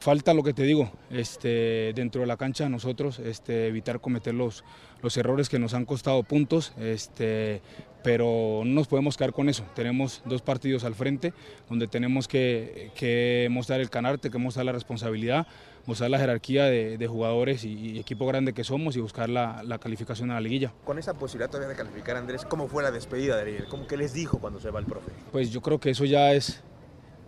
Falta 0.00 0.32
lo 0.32 0.44
que 0.44 0.54
te 0.54 0.62
digo, 0.62 0.92
este, 1.10 1.92
dentro 1.92 2.20
de 2.20 2.28
la 2.28 2.36
cancha 2.36 2.68
nosotros 2.68 3.18
este, 3.18 3.66
evitar 3.66 4.00
cometer 4.00 4.32
los, 4.32 4.62
los 5.02 5.16
errores 5.16 5.48
que 5.48 5.58
nos 5.58 5.74
han 5.74 5.84
costado 5.84 6.22
puntos, 6.22 6.72
este, 6.78 7.62
pero 8.04 8.62
no 8.64 8.74
nos 8.74 8.86
podemos 8.86 9.16
quedar 9.16 9.32
con 9.32 9.48
eso. 9.48 9.64
Tenemos 9.74 10.22
dos 10.24 10.40
partidos 10.40 10.84
al 10.84 10.94
frente 10.94 11.32
donde 11.68 11.88
tenemos 11.88 12.28
que, 12.28 12.92
que 12.94 13.48
mostrar 13.50 13.80
el 13.80 13.90
canarte, 13.90 14.30
que 14.30 14.38
mostrar 14.38 14.66
la 14.66 14.72
responsabilidad, 14.72 15.48
mostrar 15.84 16.10
la 16.10 16.18
jerarquía 16.18 16.66
de, 16.66 16.96
de 16.96 17.06
jugadores 17.08 17.64
y, 17.64 17.72
y, 17.72 17.98
equipo 17.98 18.24
grande 18.26 18.52
que 18.52 18.62
somos 18.62 18.96
y 18.96 19.00
buscar 19.00 19.28
la, 19.28 19.62
la, 19.64 19.78
calificación 19.78 20.30
a 20.30 20.34
la 20.34 20.40
liguilla. 20.40 20.72
Con 20.84 20.98
esa 21.00 21.14
posibilidad 21.14 21.50
todavía 21.50 21.70
de 21.70 21.74
calificar, 21.74 22.16
Andrés, 22.16 22.44
¿cómo 22.44 22.68
fue 22.68 22.84
la 22.84 22.92
despedida 22.92 23.34
de 23.34 23.42
Ariel? 23.42 23.66
¿Cómo 23.68 23.88
que 23.88 23.96
les 23.96 24.12
dijo 24.12 24.38
cuando 24.38 24.60
se 24.60 24.70
va 24.70 24.78
el 24.78 24.86
profe? 24.86 25.10
Pues 25.32 25.50
yo 25.50 25.60
creo 25.60 25.80
que 25.80 25.90
eso 25.90 26.04
ya 26.04 26.32
es 26.34 26.62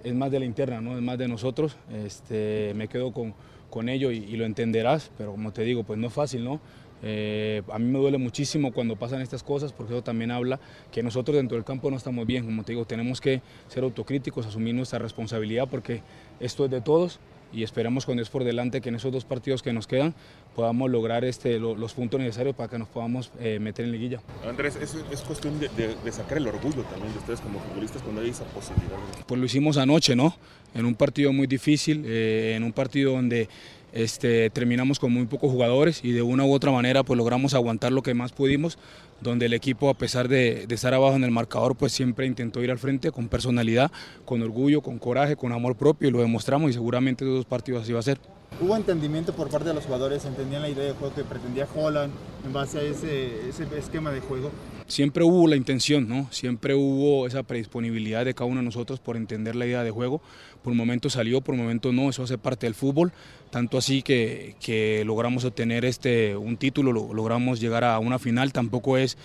es 0.05 0.15
más 0.15 0.31
de 0.31 0.39
la 0.41 0.45
interna, 0.45 0.81
¿no? 0.81 0.97
es 0.97 1.03
más 1.03 1.19
de 1.19 1.29
nosotros. 1.29 1.77
Este, 1.93 2.73
me 2.75 2.89
quedo 2.89 3.13
con, 3.13 3.35
con 3.69 3.89
ello 3.89 4.11
y, 4.11 4.19
y, 4.19 4.37
lo 4.37 4.45
entenderás, 4.45 5.11
pero 5.19 5.33
como 5.33 5.53
te 5.53 5.63
digo, 5.63 5.85
pues 5.85 5.99
no 5.99 6.09
es 6.09 6.13
fácil, 6.13 6.45
¿no? 6.45 6.61
Eh, 7.03 7.63
a 7.73 7.79
mí 7.79 7.87
me 7.87 7.99
duele 7.99 8.19
muchísimo 8.19 8.73
cuando 8.73 8.97
pasan 8.97 9.23
estas 9.23 9.43
cosas 9.43 9.73
porque 9.73 9.95
eso 9.95 10.03
también 10.03 10.31
habla 10.31 10.61
que 10.93 11.03
nosotros 11.03 11.37
dentro 11.37 11.57
del 11.57 11.65
campo 11.65 11.91
no 11.91 11.97
estamos 11.97 12.27
bien, 12.27 12.45
como 12.45 12.63
te 12.63 12.73
digo, 12.73 12.85
tenemos 12.85 13.21
que 13.21 13.41
ser 13.69 13.85
autocríticos, 13.85 14.47
asumir 14.47 14.75
nuestra 14.75 14.99
responsabilidad 14.99 15.67
porque 15.71 16.03
esto 16.41 16.67
es 16.67 16.71
de 16.71 16.83
todos 16.83 17.19
y 17.53 17.63
esperamos 17.63 18.07
con 18.07 18.17
Dios 18.17 18.31
por 18.31 18.45
delante 18.45 18.81
que 18.81 18.89
en 18.89 18.95
esos 18.95 19.13
dos 19.13 19.25
partidos 19.25 19.63
que 19.63 19.73
nos 19.73 19.87
quedan 19.87 20.15
podamos 20.55 20.91
lograr 20.91 21.25
este, 21.25 21.59
lo, 21.59 21.75
los 21.75 21.95
puntos 21.95 22.21
necesarios 22.21 22.55
para 22.55 22.69
que 22.69 22.79
nos 22.79 22.89
podamos 22.89 23.33
eh, 23.41 23.59
meter 23.61 23.85
en 23.85 23.93
liguilla. 23.93 24.21
Andrés, 24.47 24.77
es, 24.77 24.97
es 25.11 25.21
cuestión 25.23 25.59
de, 25.59 25.69
de, 25.71 25.95
de, 25.95 26.13
sacar 26.13 26.39
el 26.39 26.47
orgullo 26.47 26.83
también 26.85 27.13
de 27.13 27.19
ustedes 27.19 27.41
como 27.41 27.59
futbolistas 27.61 28.03
cuando 28.03 28.21
hay 28.21 28.31
esa 28.31 28.45
posibilidad. 28.45 28.97
Pues 29.27 29.41
lo 29.41 29.47
hicimos 29.47 29.77
anoche, 29.77 30.17
¿no? 30.17 30.37
En 30.75 30.85
un 30.85 30.95
partido 30.95 31.33
muy 31.33 31.47
difícil, 31.47 32.05
eh, 32.07 32.55
en 32.57 32.63
un 32.63 32.73
partido 32.73 33.13
donde 33.13 33.49
este, 33.93 34.51
terminamos 34.51 34.99
con 34.99 35.13
muy 35.13 35.27
pocos 35.27 35.51
jugadores 35.51 36.05
y 36.05 36.13
de 36.13 36.23
una 36.23 36.45
u 36.45 36.53
otra 36.53 36.71
manera 36.71 37.03
pues 37.03 37.17
logramos 37.17 37.55
aguantar 37.55 37.93
lo 37.93 38.03
que 38.03 38.15
más 38.15 38.33
pudimos, 38.33 38.79
donde 39.21 39.47
el 39.47 39.53
equipo 39.53 39.91
a 39.91 39.95
pesar 39.95 40.29
de, 40.29 40.67
de, 40.67 40.75
estar 40.75 40.95
abajo 40.95 41.17
en 41.17 41.25
el 41.25 41.31
marcador 41.31 41.77
pues 41.77 41.93
siempre 41.93 42.27
intentó 42.27 42.63
ir 42.63 42.71
al 42.71 42.79
frente 42.79 43.11
con 43.11 43.29
personalidad, 43.29 43.91
con 44.25 44.43
orgullo, 44.43 44.81
con 44.81 44.99
coraje, 44.99 45.37
con 45.37 45.53
amor 45.53 45.77
propio 45.77 46.09
y 46.09 46.13
lo 46.13 46.21
demostramos 46.21 46.71
y 46.71 46.73
seguramente 46.73 47.25
esos 47.25 47.37
dos 47.37 47.47
partidos 47.47 47.83
así 47.83 47.93
va 47.93 48.01
a 48.01 48.03
ser. 48.03 48.19
¿Hubo 48.59 48.77
entendimiento 48.77 49.33
por 49.33 49.49
parte 49.49 49.69
de 49.69 49.75
los 49.75 49.85
jugadores? 49.85 50.25
¿Entendían 50.27 50.61
la 50.61 50.69
idea 50.69 50.85
de 50.85 50.93
juego 50.93 51.15
que 51.15 51.25
pretendía 51.25 51.67
Holland 51.75 52.13
en 52.45 52.53
base 52.53 52.79
a 52.79 52.83
ese, 52.83 53.49
esquema 53.79 54.11
de 54.11 54.21
juego? 54.21 54.51
Siempre 54.87 55.25
hubo 55.25 55.47
la 55.49 55.57
intención, 55.57 56.07
¿no? 56.07 56.27
Siempre 56.31 56.75
hubo 56.75 57.27
esa 57.27 57.43
predisponibilidad 57.43 58.25
de 58.25 58.35
cada 58.35 58.51
uno 58.51 58.61
de 58.61 58.65
nosotros 58.65 59.01
por 59.01 59.17
entender 59.17 59.57
la 59.57 59.65
idea 59.65 59.83
de 59.83 59.91
juego. 59.91 60.21
Por 60.63 60.73
un 60.73 60.77
momento 60.77 61.09
salió, 61.09 61.41
por 61.41 61.55
un 61.55 61.63
momento 61.63 61.91
no, 61.93 62.11
eso 62.11 62.25
hace 62.25 62.37
parte 62.37 62.67
del 62.67 62.75
fútbol. 62.75 63.13
Tanto 63.51 63.79
así 63.79 64.03
que, 64.03 65.03
logramos 65.07 65.45
obtener 65.45 65.87
este, 65.87 66.37
un 66.37 66.59
título, 66.59 66.93
logramos 66.93 67.61
llegar 67.61 67.85
a 67.85 67.99
una 67.99 68.19
final. 68.19 68.53
Tampoco 68.53 68.99
es, 68.99 69.17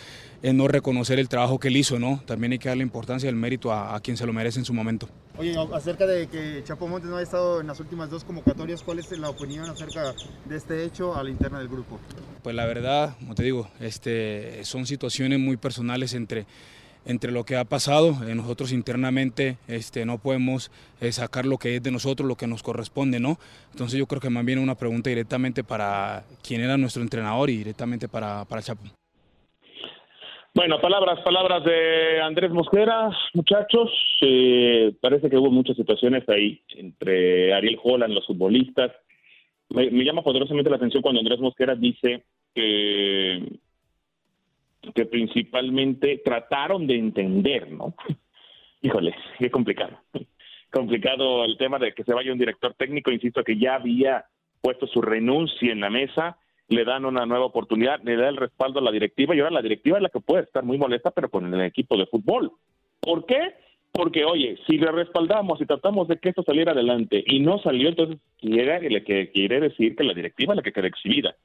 no 0.44 0.70
reconocer 0.70 1.20
el 1.20 1.28
trabajo 1.28 1.60
que 1.60 1.68
él 1.68 1.76
hizo, 1.76 2.00
¿no? 2.00 2.22
También 2.26 2.54
hay 2.54 2.60
que 2.60 2.70
darle 2.70 2.84
importancia 2.84 3.28
y 3.28 3.30
el 3.30 3.36
mérito 3.36 3.74
a 3.74 4.00
quien 4.00 4.16
se 4.16 4.26
lo 4.26 4.32
merece 4.32 4.60
en 4.60 4.66
su 4.66 4.74
momento. 4.74 5.10
Oye, 5.38 5.54
acerca 5.74 6.06
de 6.08 6.28
que 6.28 6.64
Chapo 6.64 6.88
Montes 6.88 7.10
no 7.10 7.18
ha 7.18 7.22
estado 7.22 7.60
en 7.60 7.68
las 7.68 7.80
últimas 7.82 8.10
dos 8.10 8.24
convocatorias, 8.24 8.82
¿cuál 8.84 9.00
es 9.00 9.12
la 9.18 9.30
opinión 9.30 9.70
acerca 9.70 10.14
de 10.46 10.56
este 10.56 10.86
hecho 10.86 11.16
a 11.16 11.24
la 11.24 11.30
interna 11.30 11.60
del 11.60 11.68
grupo? 11.68 12.00
Pues 12.42 12.56
la 12.56 12.66
verdad, 12.66 13.18
como 13.20 13.36
te 13.36 13.44
digo, 13.44 13.70
este, 13.82 14.64
son 14.64 14.86
situaciones 14.86 15.40
muy 15.40 15.58
personales 15.58 16.14
entre, 16.14 16.46
entre 17.06 17.34
lo 17.34 17.44
que 17.44 17.58
ha 17.58 17.66
pasado. 17.66 18.18
Eh, 18.26 18.34
nosotros 18.34 18.72
internamente 18.72 19.58
este, 19.68 20.06
no 20.06 20.20
podemos 20.20 20.72
eh, 21.02 21.12
sacar 21.12 21.46
lo 21.46 21.58
que 21.58 21.76
es 21.76 21.84
de 21.84 21.92
nosotros, 21.92 22.28
lo 22.28 22.38
que 22.38 22.48
nos 22.48 22.64
corresponde, 22.64 23.20
¿no? 23.20 23.38
Entonces 23.72 24.00
yo 24.00 24.08
creo 24.08 24.22
que 24.22 24.30
más 24.30 24.46
bien 24.46 24.60
una 24.60 24.76
pregunta 24.76 25.10
directamente 25.10 25.66
para 25.66 26.24
quién 26.44 26.62
era 26.62 26.78
nuestro 26.78 27.02
entrenador 27.02 27.50
y 27.50 27.58
directamente 27.58 28.08
para, 28.08 28.46
para 28.46 28.62
Chapo. 28.62 28.84
Bueno, 30.56 30.80
palabras, 30.80 31.20
palabras 31.20 31.66
de 31.66 32.22
Andrés 32.22 32.50
Mosquera, 32.50 33.10
muchachos. 33.34 33.92
Eh, 34.22 34.96
parece 35.02 35.30
que 35.30 35.36
hubo 35.36 35.52
muchas 35.52 35.76
situaciones 35.76 36.24
ahí 36.30 36.62
entre 36.78 37.54
Ariel 37.54 37.78
Holland, 37.84 38.14
los 38.14 38.26
futbolistas. 38.26 38.94
Me, 39.68 39.90
llama 40.06 40.24
poderosamente 40.24 40.70
la 40.70 40.78
atención 40.78 41.04
cuando 41.04 41.20
Andrés 41.20 41.42
Mosquera 41.42 41.76
dice 41.76 42.24
que, 42.54 43.60
que 44.94 45.06
principalmente 45.08 46.22
trataron 46.24 46.88
de 46.88 47.00
entender, 47.00 47.70
¿no? 47.70 47.94
Híjole, 48.82 49.14
qué 49.38 49.52
complicado. 49.52 50.00
complicado 50.72 51.44
el 51.44 51.58
tema 51.58 51.80
de 51.80 51.94
que 51.94 52.06
se 52.06 52.14
vaya 52.14 52.32
un 52.32 52.40
director 52.40 52.74
técnico, 52.76 53.12
insisto 53.12 53.44
que 53.44 53.58
ya 53.58 53.76
había 53.76 54.24
puesto 54.62 54.88
su 54.88 55.02
renuncia 55.02 55.74
en 55.74 55.82
la 55.82 55.90
mesa 55.90 56.38
le 56.68 56.84
dan 56.84 57.06
una 57.06 57.26
nueva 57.26 57.46
oportunidad, 57.46 58.02
le 58.04 58.16
da 58.16 58.30
el 58.30 58.38
respaldo 58.38 58.80
a 58.80 58.84
la 58.84 58.92
directiva 58.92 59.36
y 59.36 59.40
ahora 59.40 59.52
la 59.52 59.62
directiva 59.62 59.98
es 59.98 60.04
la 60.04 60.10
que 60.10 60.20
puede 60.20 60.44
estar 60.44 60.64
muy 60.64 60.78
molesta, 60.78 61.12
pero 61.12 61.30
con 61.30 61.54
el 61.54 61.62
equipo 61.62 61.98
de 61.98 62.08
fútbol. 62.08 62.52
¿Por 63.00 63.26
qué? 63.26 63.54
Porque, 63.92 64.26
oye, 64.26 64.58
si 64.68 64.78
le 64.78 64.92
respaldamos 64.92 65.62
y 65.62 65.66
tratamos 65.66 66.08
de 66.08 66.18
que 66.18 66.30
esto 66.30 66.44
saliera 66.44 66.74
adelante 66.74 67.24
y 67.26 67.40
no 67.40 67.60
salió, 67.60 67.88
entonces 67.88 68.18
quiere, 68.38 69.04
que 69.04 69.32
quiere 69.32 69.62
decir 69.62 69.96
que 69.96 70.04
la 70.04 70.14
directiva 70.14 70.54
es 70.54 70.58
la 70.58 70.64
que 70.64 70.74
queda 70.74 70.88
exhibida. 70.88 71.36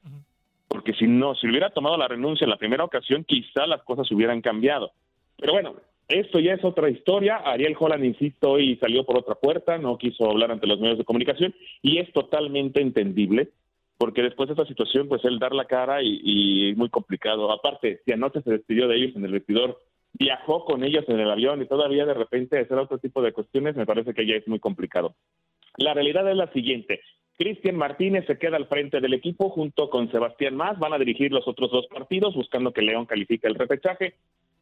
Porque 0.67 0.93
si 0.93 1.05
no, 1.05 1.35
si 1.35 1.47
hubiera 1.47 1.69
tomado 1.69 1.97
la 1.97 2.07
renuncia 2.07 2.43
en 2.43 2.49
la 2.49 2.57
primera 2.57 2.83
ocasión, 2.83 3.23
quizá 3.23 3.67
las 3.67 3.83
cosas 3.83 4.11
hubieran 4.11 4.41
cambiado. 4.41 4.91
Pero 5.37 5.53
bueno, 5.53 5.75
esto 6.09 6.39
ya 6.39 6.53
es 6.53 6.63
otra 6.65 6.89
historia. 6.89 7.37
Ariel 7.37 7.75
Holland, 7.79 8.03
insisto, 8.03 8.51
hoy 8.51 8.75
salió 8.77 9.05
por 9.05 9.17
otra 9.17 9.35
puerta, 9.35 9.77
no 9.77 9.97
quiso 9.97 10.29
hablar 10.29 10.51
ante 10.51 10.67
los 10.67 10.79
medios 10.79 10.97
de 10.97 11.05
comunicación 11.05 11.55
y 11.81 11.99
es 11.99 12.11
totalmente 12.11 12.81
entendible 12.81 13.49
porque 14.01 14.23
después 14.23 14.47
de 14.49 14.53
esta 14.53 14.65
situación, 14.65 15.07
pues 15.07 15.23
él 15.25 15.37
dar 15.37 15.53
la 15.53 15.65
cara 15.65 16.01
y, 16.01 16.21
y 16.23 16.73
muy 16.73 16.89
complicado. 16.89 17.51
Aparte, 17.51 18.01
si 18.03 18.11
anoche 18.11 18.41
se 18.41 18.49
despidió 18.49 18.87
de 18.87 18.95
ellos 18.95 19.15
en 19.15 19.25
el 19.25 19.31
vestidor, 19.31 19.79
viajó 20.13 20.65
con 20.65 20.83
ellos 20.83 21.05
en 21.07 21.19
el 21.19 21.29
avión 21.29 21.61
y 21.61 21.67
todavía 21.67 22.03
de 22.07 22.15
repente 22.15 22.57
hacer 22.57 22.79
otro 22.79 22.97
tipo 22.97 23.21
de 23.21 23.31
cuestiones, 23.31 23.75
me 23.75 23.85
parece 23.85 24.15
que 24.15 24.25
ya 24.25 24.33
es 24.33 24.47
muy 24.47 24.57
complicado. 24.57 25.13
La 25.77 25.93
realidad 25.93 26.27
es 26.27 26.35
la 26.35 26.51
siguiente. 26.51 27.01
Cristian 27.37 27.75
Martínez 27.75 28.25
se 28.25 28.39
queda 28.39 28.57
al 28.57 28.65
frente 28.65 29.01
del 29.01 29.13
equipo 29.13 29.51
junto 29.51 29.91
con 29.91 30.09
Sebastián 30.09 30.55
Más. 30.55 30.79
Van 30.79 30.93
a 30.93 30.97
dirigir 30.97 31.31
los 31.31 31.47
otros 31.47 31.69
dos 31.69 31.85
partidos 31.85 32.33
buscando 32.33 32.73
que 32.73 32.81
León 32.81 33.05
califique 33.05 33.45
el 33.45 33.53
repechaje, 33.53 34.15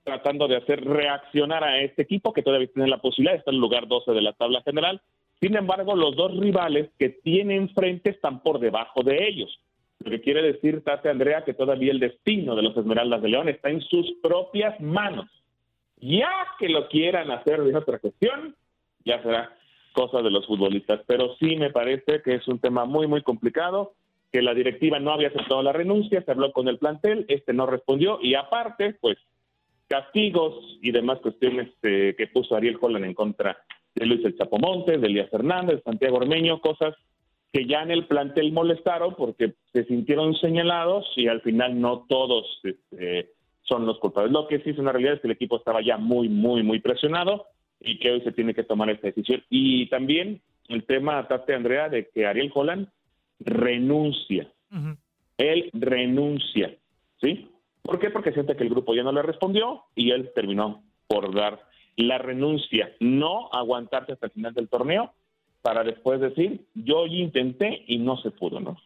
tratando 0.03 0.49
de 0.49 0.57
hacer 0.57 0.83
reaccionar 0.83 1.63
a 1.63 1.79
este 1.79 2.01
equipo 2.01 2.33
que 2.33 2.43
todavía 2.43 2.67
tiene 2.67 2.89
la 2.89 2.97
posibilidad 2.97 3.35
de 3.35 3.39
estar 3.39 3.53
en 3.53 3.59
el 3.59 3.61
lugar 3.61 3.87
12 3.87 4.11
de 4.11 4.21
la 4.21 4.33
tabla 4.33 4.61
general 4.63 5.01
sin 5.41 5.55
embargo, 5.55 5.95
los 5.95 6.15
dos 6.15 6.37
rivales 6.37 6.89
que 6.99 7.09
tienen 7.09 7.69
frente 7.69 8.09
están 8.09 8.41
por 8.41 8.59
debajo 8.59 9.03
de 9.03 9.27
ellos. 9.27 9.59
Lo 9.99 10.11
que 10.11 10.21
quiere 10.21 10.41
decir, 10.41 10.83
Tate 10.83 11.09
Andrea, 11.09 11.43
que 11.43 11.53
todavía 11.53 11.91
el 11.91 11.99
destino 11.99 12.55
de 12.55 12.61
los 12.61 12.75
Esmeraldas 12.75 13.21
de 13.21 13.29
León 13.29 13.49
está 13.49 13.69
en 13.69 13.81
sus 13.81 14.13
propias 14.21 14.79
manos. 14.79 15.27
Ya 15.97 16.29
que 16.57 16.69
lo 16.69 16.87
quieran 16.87 17.31
hacer 17.31 17.61
de 17.61 17.75
otra 17.75 17.99
cuestión, 17.99 18.55
ya 19.05 19.21
será 19.21 19.53
cosa 19.93 20.21
de 20.21 20.31
los 20.31 20.45
futbolistas. 20.45 21.01
Pero 21.05 21.35
sí 21.39 21.55
me 21.55 21.71
parece 21.71 22.21
que 22.21 22.35
es 22.35 22.47
un 22.47 22.59
tema 22.59 22.85
muy, 22.85 23.07
muy 23.07 23.21
complicado, 23.21 23.93
que 24.31 24.41
la 24.41 24.53
directiva 24.53 24.99
no 24.99 25.11
había 25.11 25.29
aceptado 25.29 25.63
la 25.63 25.73
renuncia, 25.73 26.21
se 26.21 26.31
habló 26.31 26.51
con 26.51 26.67
el 26.67 26.77
plantel, 26.77 27.25
este 27.27 27.53
no 27.53 27.65
respondió 27.65 28.19
y 28.21 28.35
aparte, 28.35 28.95
pues, 29.01 29.17
castigos 29.87 30.53
y 30.81 30.91
demás 30.91 31.19
cuestiones 31.19 31.69
eh, 31.81 32.13
que 32.17 32.27
puso 32.27 32.55
Ariel 32.55 32.77
Holland 32.79 33.05
en 33.05 33.13
contra 33.15 33.57
de 33.99 34.05
Luis 34.05 34.23
El 34.23 34.37
Chapomontes, 34.37 34.99
de 34.99 35.07
Elías 35.07 35.29
Fernández, 35.29 35.81
Santiago 35.83 36.17
Ormeño, 36.17 36.61
cosas 36.61 36.95
que 37.51 37.65
ya 37.65 37.81
en 37.81 37.91
el 37.91 38.05
plantel 38.05 38.51
molestaron 38.51 39.15
porque 39.15 39.53
se 39.73 39.83
sintieron 39.85 40.35
señalados 40.35 41.05
y 41.15 41.27
al 41.27 41.41
final 41.41 41.79
no 41.79 42.05
todos 42.07 42.45
este, 42.63 43.31
son 43.63 43.85
los 43.85 43.99
culpables. 43.99 44.31
Lo 44.31 44.47
que 44.47 44.59
sí 44.59 44.69
es 44.69 44.77
una 44.77 44.91
realidad 44.91 45.15
es 45.15 45.21
que 45.21 45.27
el 45.27 45.33
equipo 45.33 45.57
estaba 45.57 45.81
ya 45.81 45.97
muy, 45.97 46.29
muy, 46.29 46.63
muy 46.63 46.79
presionado 46.79 47.47
y 47.79 47.99
que 47.99 48.11
hoy 48.11 48.21
se 48.21 48.31
tiene 48.31 48.53
que 48.53 48.63
tomar 48.63 48.89
esta 48.89 49.07
decisión. 49.07 49.43
Y 49.49 49.87
también 49.87 50.41
el 50.67 50.85
tema, 50.85 51.27
Tate 51.27 51.55
Andrea, 51.55 51.89
de 51.89 52.07
que 52.09 52.25
Ariel 52.25 52.51
Holland 52.53 52.87
renuncia. 53.39 54.47
Él 55.37 55.69
renuncia, 55.73 56.75
¿sí? 57.19 57.49
¿Por 57.81 57.99
qué? 57.99 58.11
Porque 58.11 58.33
siente 58.33 58.55
que 58.55 58.63
el 58.63 58.69
grupo 58.69 58.93
ya 58.93 59.03
no 59.03 59.11
le 59.11 59.23
respondió 59.23 59.83
y 59.95 60.11
él 60.11 60.31
terminó 60.35 60.83
por 61.07 61.33
dar 61.33 61.59
la 62.03 62.17
renuncia, 62.17 62.93
no 62.99 63.49
aguantarse 63.51 64.13
hasta 64.13 64.27
el 64.27 64.31
final 64.31 64.53
del 64.53 64.69
torneo 64.69 65.13
para 65.61 65.83
después 65.83 66.21
decir, 66.21 66.65
yo 66.73 67.05
intenté 67.05 67.83
y 67.87 67.97
no 67.97 68.17
se 68.17 68.31
pudo, 68.31 68.59
¿no? 68.59 68.77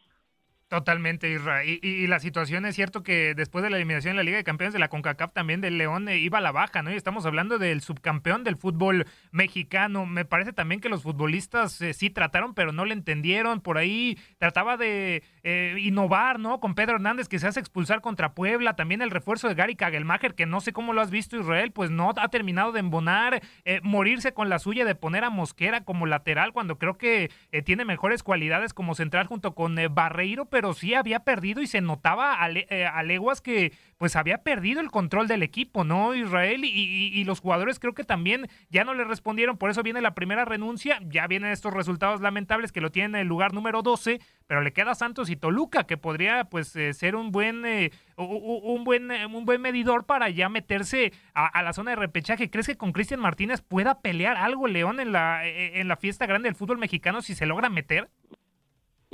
Totalmente, 0.68 1.30
Isra. 1.30 1.64
Y, 1.64 1.78
y, 1.82 2.06
la 2.06 2.18
situación 2.18 2.64
es 2.64 2.74
cierto 2.74 3.02
que 3.02 3.34
después 3.34 3.62
de 3.62 3.70
la 3.70 3.76
eliminación 3.76 4.12
en 4.12 4.16
la 4.16 4.22
Liga 4.22 4.38
de 4.38 4.44
Campeones 4.44 4.72
de 4.72 4.78
la 4.78 4.88
CONCACAF 4.88 5.32
también 5.32 5.60
del 5.60 5.76
León 5.76 6.08
eh, 6.08 6.18
iba 6.18 6.38
a 6.38 6.40
la 6.40 6.52
baja, 6.52 6.82
¿no? 6.82 6.90
Y 6.90 6.94
estamos 6.94 7.26
hablando 7.26 7.58
del 7.58 7.82
subcampeón 7.82 8.44
del 8.44 8.56
fútbol 8.56 9.06
mexicano. 9.30 10.06
Me 10.06 10.24
parece 10.24 10.54
también 10.54 10.80
que 10.80 10.88
los 10.88 11.02
futbolistas 11.02 11.80
eh, 11.82 11.92
sí 11.92 12.08
trataron, 12.08 12.54
pero 12.54 12.72
no 12.72 12.86
le 12.86 12.94
entendieron. 12.94 13.60
Por 13.60 13.76
ahí 13.76 14.18
trataba 14.38 14.78
de 14.78 15.22
eh, 15.42 15.76
innovar, 15.78 16.40
¿no? 16.40 16.60
Con 16.60 16.74
Pedro 16.74 16.94
Hernández 16.96 17.28
que 17.28 17.38
se 17.38 17.46
hace 17.46 17.60
expulsar 17.60 18.00
contra 18.00 18.34
Puebla. 18.34 18.74
También 18.74 19.02
el 19.02 19.10
refuerzo 19.10 19.48
de 19.48 19.54
Gary 19.54 19.76
Kagelmacher, 19.76 20.34
que 20.34 20.46
no 20.46 20.62
sé 20.62 20.72
cómo 20.72 20.94
lo 20.94 21.02
has 21.02 21.10
visto, 21.10 21.38
Israel, 21.38 21.72
pues 21.72 21.90
no 21.90 22.14
ha 22.16 22.28
terminado 22.28 22.72
de 22.72 22.80
embonar. 22.80 23.42
morirse 23.82 24.32
con 24.32 24.48
la 24.48 24.58
suya 24.58 24.86
de 24.86 24.94
poner 24.94 25.24
a 25.24 25.30
Mosquera 25.30 25.84
como 25.84 26.06
lateral 26.06 26.52
cuando 26.52 26.78
creo 26.78 26.96
que 26.96 27.30
tiene 27.64 27.84
mejores 27.84 28.22
cualidades 28.22 28.72
como 28.72 28.94
central 28.94 29.26
junto 29.26 29.54
con 29.54 29.76
Barreiro, 29.90 30.46
pero 30.54 30.72
sí 30.72 30.94
había 30.94 31.18
perdido 31.24 31.62
y 31.62 31.66
se 31.66 31.80
notaba 31.80 32.40
a, 32.40 32.48
eh, 32.48 32.86
a, 32.86 33.02
leguas 33.02 33.40
que 33.40 33.72
pues 33.98 34.14
había 34.14 34.44
perdido 34.44 34.80
el 34.80 34.92
control 34.92 35.26
del 35.26 35.42
equipo, 35.42 35.82
¿no? 35.82 36.14
Israel 36.14 36.64
y, 36.64 36.68
y, 36.68 37.24
los 37.24 37.40
jugadores 37.40 37.80
creo 37.80 37.92
que 37.92 38.04
también 38.04 38.46
ya 38.70 38.84
no 38.84 38.94
le 38.94 39.02
respondieron, 39.02 39.58
por 39.58 39.70
eso 39.70 39.82
viene 39.82 40.00
la 40.00 40.14
primera 40.14 40.44
renuncia, 40.44 41.00
ya 41.06 41.26
vienen 41.26 41.50
estos 41.50 41.74
resultados 41.74 42.20
lamentables 42.20 42.70
que 42.70 42.80
lo 42.80 42.92
tienen 42.92 43.16
en 43.16 43.22
el 43.22 43.26
lugar 43.26 43.52
número 43.52 43.82
12, 43.82 44.20
pero 44.46 44.60
le 44.60 44.72
queda 44.72 44.94
Santos 44.94 45.28
y 45.28 45.34
Toluca 45.34 45.88
que 45.88 45.96
podría 45.96 46.44
pues 46.44 46.76
eh, 46.76 46.94
ser 46.94 47.16
un 47.16 47.32
buen 47.32 47.66
eh, 47.66 47.90
un 48.16 48.84
buen 48.84 49.10
un 49.10 49.44
buen 49.44 49.60
medidor 49.60 50.06
para 50.06 50.30
ya 50.30 50.48
meterse 50.48 51.12
a, 51.34 51.48
a, 51.48 51.64
la 51.64 51.72
zona 51.72 51.90
de 51.90 51.96
repechaje. 51.96 52.48
¿Crees 52.48 52.68
que 52.68 52.76
con 52.76 52.92
Cristian 52.92 53.18
Martínez 53.18 53.60
pueda 53.60 54.02
pelear 54.02 54.36
algo 54.36 54.68
León 54.68 55.00
en 55.00 55.10
la 55.10 55.44
en 55.44 55.88
la 55.88 55.96
fiesta 55.96 56.26
grande 56.26 56.46
del 56.46 56.54
fútbol 56.54 56.78
mexicano 56.78 57.22
si 57.22 57.34
se 57.34 57.44
logra 57.44 57.70
meter? 57.70 58.08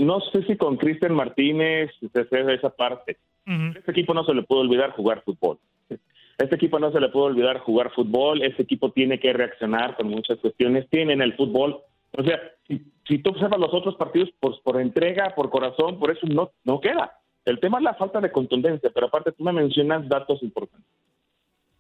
No 0.01 0.21
sé 0.21 0.43
si 0.45 0.57
con 0.57 0.77
Cristian 0.77 1.15
Martínez 1.15 1.91
se 2.01 2.55
esa 2.55 2.71
parte. 2.71 3.19
Uh 3.47 3.77
Este 3.77 3.91
equipo 3.91 4.15
no 4.15 4.25
se 4.25 4.35
le 4.35 4.43
puede 4.43 4.63
olvidar 4.63 4.91
jugar 4.93 5.23
fútbol. 5.25 5.59
Este 6.39 6.55
equipo 6.55 6.79
no 6.79 6.91
se 6.91 7.01
le 7.01 7.11
puede 7.11 7.27
olvidar 7.27 7.59
jugar 7.59 7.93
fútbol. 7.93 8.43
Este 8.43 8.63
equipo 8.63 8.91
tiene 8.93 9.21
que 9.21 9.33
reaccionar 9.33 9.97
con 9.97 10.09
muchas 10.09 10.39
cuestiones. 10.39 10.89
Tienen 10.89 11.21
el 11.21 11.35
fútbol. 11.35 11.81
O 12.17 12.23
sea, 12.23 12.41
si, 12.67 12.83
si 13.07 13.19
tú 13.19 13.31
observas 13.31 13.61
los 13.61 13.75
otros 13.75 13.97
partidos 13.97 14.31
por, 14.41 14.61
por 14.63 14.81
entrega, 14.81 15.35
por 15.35 15.51
corazón, 15.51 15.99
por 15.99 16.11
eso 16.11 16.27
no, 16.27 16.51
no 16.65 16.81
queda. 16.81 17.19
El 17.45 17.61
tema 17.61 17.79
es 17.79 17.85
la 17.85 17.95
falta 17.95 18.21
de 18.21 18.33
contundencia, 18.33 18.91
pero 18.95 19.07
aparte 19.07 19.33
tú 19.33 19.45
me 19.45 19.53
mencionas 19.53 20.09
datos 20.09 20.43
importantes. 20.43 20.89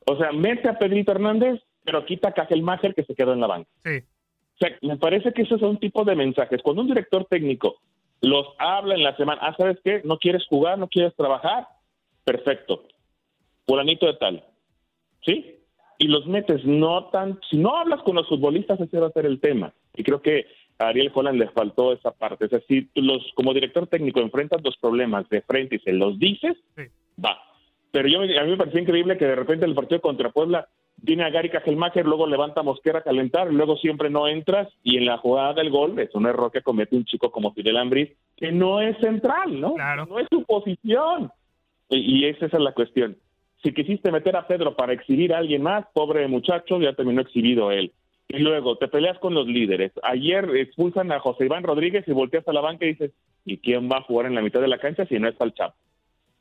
O 0.07 0.17
sea, 0.17 0.33
mete 0.33 0.69
a 0.69 0.79
Pedrito 0.79 1.13
Hernández, 1.13 1.61
pero 1.85 2.05
quita 2.05 2.29
a 2.29 2.33
Cajelmacher 2.33 2.95
que 2.95 3.05
se 3.05 3.15
quedó 3.15 3.33
en 3.33 3.41
la 3.41 3.47
banca. 3.47 3.71
Sí. 3.85 3.99
O 3.99 4.59
sea, 4.59 4.77
me 4.83 4.97
parece 4.97 5.33
que 5.33 5.43
esos 5.43 5.61
son 5.61 5.71
un 5.71 5.79
tipo 5.79 6.05
de 6.05 6.17
mensajes. 6.17 6.61
Cuando 6.63 6.83
un 6.83 6.89
director 6.89 7.25
técnico 7.25 7.77
los 8.21 8.47
habla 8.59 8.95
en 8.95 9.03
la 9.03 9.17
semana. 9.17 9.41
Ah, 9.43 9.55
¿sabes 9.57 9.79
qué? 9.83 10.03
¿No 10.05 10.19
quieres 10.19 10.47
jugar? 10.47 10.79
¿No 10.79 10.89
quieres 10.89 11.15
trabajar? 11.17 11.67
Perfecto. 12.25 12.85
Fulanito 13.67 14.07
de 14.07 14.15
tal. 14.15 14.45
¿Sí? 15.25 15.57
Y 15.99 16.09
los 16.09 16.27
metes, 16.27 16.65
no 16.65 17.07
tan... 17.07 17.39
Si 17.51 17.57
no 17.57 17.77
hablas 17.77 18.03
con 18.03 18.17
los 18.17 18.29
futbolistas, 18.29 18.81
ese 18.81 18.99
va 18.99 19.09
a 19.09 19.13
ser 19.13 19.27
el 19.27 19.41
tema. 19.41 19.73
Y 19.95 20.03
creo 20.03 20.23
que 20.23 20.47
a 20.79 20.89
Ariel 20.89 21.13
Holland 21.15 21.39
le 21.39 21.51
faltó 21.51 21.93
esa 21.93 22.11
parte. 22.11 22.47
Es 22.47 22.51
decir, 22.51 22.89
tú 22.95 23.03
los, 23.03 23.23
como 23.35 23.53
director 23.53 23.87
técnico 23.87 24.21
enfrentas 24.21 24.63
los 24.65 24.77
problemas 24.79 25.29
de 25.29 25.43
frente 25.43 25.77
y 25.77 25.81
se 25.81 25.93
los 25.93 26.19
dices, 26.19 26.57
va. 27.23 27.39
Pero 27.91 28.09
yo, 28.09 28.21
a 28.21 28.45
mí 28.45 28.51
me 28.51 28.57
pareció 28.57 28.81
increíble 28.81 29.19
que 29.19 29.27
de 29.27 29.35
repente 29.35 29.67
el 29.67 29.75
partido 29.75 30.01
contra 30.01 30.31
Puebla 30.31 30.69
viene 31.03 31.25
a 31.25 31.31
Gary 31.31 31.51
Cajelmacher, 31.51 32.07
luego 32.07 32.27
levanta 32.27 32.61
a 32.61 32.65
Mosquera 32.65 33.01
a 33.01 33.03
calentar, 33.03 33.53
luego 33.53 33.77
siempre 33.77 34.11
no 34.11 34.29
entras 34.29 34.69
y 34.83 34.97
en 34.97 35.07
la 35.07 35.19
jugada 35.19 35.55
del 35.55 35.71
gol 35.71 35.99
es 35.99 36.15
un 36.15 36.27
error 36.27 36.51
que 36.51 36.63
comete 36.63 36.97
un 36.97 37.05
chico 37.05 37.31
como 37.31 37.53
Fidel 37.53 37.77
Ambris, 37.77 38.11
que 38.37 38.53
no 38.53 38.81
es 38.81 38.97
central, 38.99 39.61
¿no? 39.61 39.75
No 40.09 40.19
es 40.19 40.27
su 40.31 40.45
posición. 40.45 41.31
Y, 41.89 42.21
y 42.21 42.25
esa 42.27 42.47
es 42.47 42.53
la 42.53 42.73
cuestión. 42.73 43.17
Si 43.63 43.73
quisiste 43.75 44.11
meter 44.11 44.37
a 44.37 44.47
Pedro 44.47 44.75
para 44.75 44.93
exhibir 44.93 45.35
a 45.35 45.39
alguien 45.39 45.63
más, 45.63 45.85
pobre 45.93 46.27
muchacho, 46.29 46.81
ya 46.81 46.95
terminó 46.95 47.21
exhibido 47.21 47.71
él. 47.71 47.93
Y 48.29 48.39
luego 48.39 48.77
te 48.77 48.89
peleas 48.89 49.19
con 49.19 49.35
los 49.35 49.47
líderes. 49.47 49.93
Ayer 50.03 50.49
expulsan 50.57 51.11
a 51.13 51.19
José 51.19 51.47
Iván 51.47 51.65
Rodríguez 51.65 52.07
y 52.07 52.13
volteas 52.13 52.47
a 52.47 52.53
la 52.53 52.61
banca 52.61 52.87
y 52.87 52.91
dices, 52.91 53.11
¿y 53.45 53.59
quién 53.59 53.91
va 53.91 53.99
a 53.99 54.03
jugar 54.03 54.27
en 54.27 54.35
la 54.35 54.41
mitad 54.41 54.61
de 54.61 54.69
la 54.69 54.79
cancha 54.79 55.05
si 55.07 55.19
no 55.19 55.29
está 55.29 55.45
el 55.45 55.53
Chapo? 55.53 55.75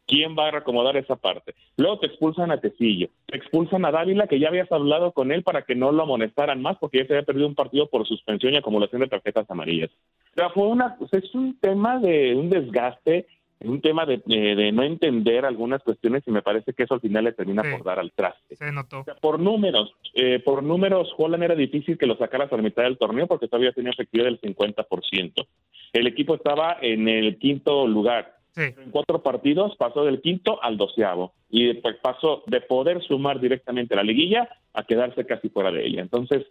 ¿Quién 0.09 0.35
va 0.35 0.47
a 0.49 0.57
acomodar 0.57 0.97
esa 0.97 1.15
parte? 1.15 1.53
Luego 1.77 1.99
te 1.99 2.07
expulsan 2.07 2.49
a 2.51 2.59
Tecillo, 2.59 3.09
te 3.27 3.37
expulsan 3.37 3.85
a 3.85 3.91
Dávila, 3.91 4.25
que 4.27 4.39
ya 4.39 4.47
habías 4.49 4.71
hablado 4.71 5.11
con 5.11 5.31
él 5.31 5.43
para 5.43 5.61
que 5.61 5.75
no 5.75 5.91
lo 5.91 6.03
amonestaran 6.03 6.61
más 6.61 6.77
porque 6.79 6.97
ya 6.97 7.05
se 7.05 7.13
había 7.13 7.25
perdido 7.25 7.47
un 7.47 7.53
partido 7.55 7.87
por 7.87 8.07
suspensión 8.07 8.53
y 8.53 8.57
acumulación 8.57 9.01
de 9.01 9.07
tarjetas 9.07 9.49
amarillas. 9.51 9.91
O 10.31 10.35
sea, 10.35 10.49
fue 10.49 10.67
una, 10.67 10.97
es 11.11 11.35
un 11.35 11.59
tema 11.59 11.99
de 11.99 12.33
un 12.35 12.49
desgaste, 12.49 13.27
un 13.61 13.81
tema 13.81 14.05
de, 14.05 14.21
de- 14.25 14.55
de 14.55 14.71
no 14.71 14.83
entender 14.83 15.45
algunas 15.45 15.83
cuestiones 15.83 16.23
y 16.25 16.31
me 16.31 16.41
parece 16.41 16.73
que 16.73 16.83
eso 16.83 16.93
al 16.95 17.01
final 17.01 17.25
le 17.25 17.33
termina 17.33 17.61
por 17.61 17.83
dar 17.83 17.99
al 17.99 18.11
traste. 18.13 18.55
Se 18.55 18.71
notó. 18.71 19.01
O 19.01 19.03
sea, 19.03 19.15
por 19.15 19.39
números, 19.39 19.93
eh, 20.15 20.39
por 20.39 20.63
números, 20.63 21.13
Holland 21.17 21.43
era 21.43 21.55
difícil 21.55 21.97
que 21.97 22.05
lo 22.07 22.15
sacaras 22.17 22.51
a 22.51 22.55
la 22.55 22.63
mitad 22.63 22.83
del 22.83 22.97
torneo 22.97 23.27
porque 23.27 23.47
todavía 23.47 23.73
tenía 23.73 23.91
efectividad 23.91 24.25
del 24.27 24.39
50%. 24.41 25.45
El 25.93 26.07
equipo 26.07 26.35
estaba 26.35 26.77
en 26.81 27.07
el 27.07 27.37
quinto 27.37 27.85
lugar. 27.87 28.38
En 28.55 28.91
cuatro 28.91 29.21
partidos 29.21 29.75
pasó 29.77 30.03
del 30.03 30.21
quinto 30.21 30.61
al 30.61 30.77
doceavo 30.77 31.33
y 31.49 31.67
después 31.67 31.95
pasó 32.01 32.43
de 32.47 32.61
poder 32.61 33.01
sumar 33.03 33.39
directamente 33.39 33.93
a 33.93 33.97
la 33.97 34.03
liguilla 34.03 34.49
a 34.73 34.83
quedarse 34.83 35.25
casi 35.25 35.49
fuera 35.49 35.71
de 35.71 35.85
ella. 35.85 36.01
Entonces, 36.01 36.45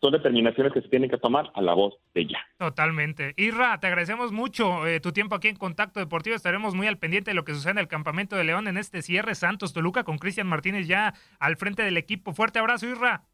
son 0.00 0.12
determinaciones 0.12 0.72
que 0.72 0.82
se 0.82 0.88
tienen 0.88 1.10
que 1.10 1.18
tomar 1.18 1.50
a 1.54 1.62
la 1.62 1.74
voz 1.74 1.94
de 2.14 2.26
ya. 2.26 2.38
Totalmente. 2.58 3.34
Irra, 3.36 3.78
te 3.80 3.86
agradecemos 3.86 4.30
mucho 4.30 4.86
eh, 4.86 5.00
tu 5.00 5.12
tiempo 5.12 5.34
aquí 5.34 5.48
en 5.48 5.56
Contacto 5.56 6.00
Deportivo. 6.00 6.36
Estaremos 6.36 6.74
muy 6.74 6.86
al 6.86 6.98
pendiente 6.98 7.30
de 7.30 7.34
lo 7.34 7.44
que 7.44 7.54
sucede 7.54 7.72
en 7.72 7.78
el 7.78 7.88
Campamento 7.88 8.36
de 8.36 8.44
León 8.44 8.68
en 8.68 8.76
este 8.76 9.02
cierre 9.02 9.34
Santos 9.34 9.72
Toluca 9.72 10.04
con 10.04 10.18
Cristian 10.18 10.46
Martínez 10.46 10.86
ya 10.86 11.14
al 11.38 11.56
frente 11.56 11.82
del 11.82 11.96
equipo. 11.96 12.32
Fuerte 12.32 12.58
abrazo, 12.58 12.86
Irra. 12.86 13.24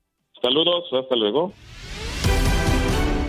Saludos, 0.40 0.84
hasta 0.92 1.16
luego. 1.16 1.52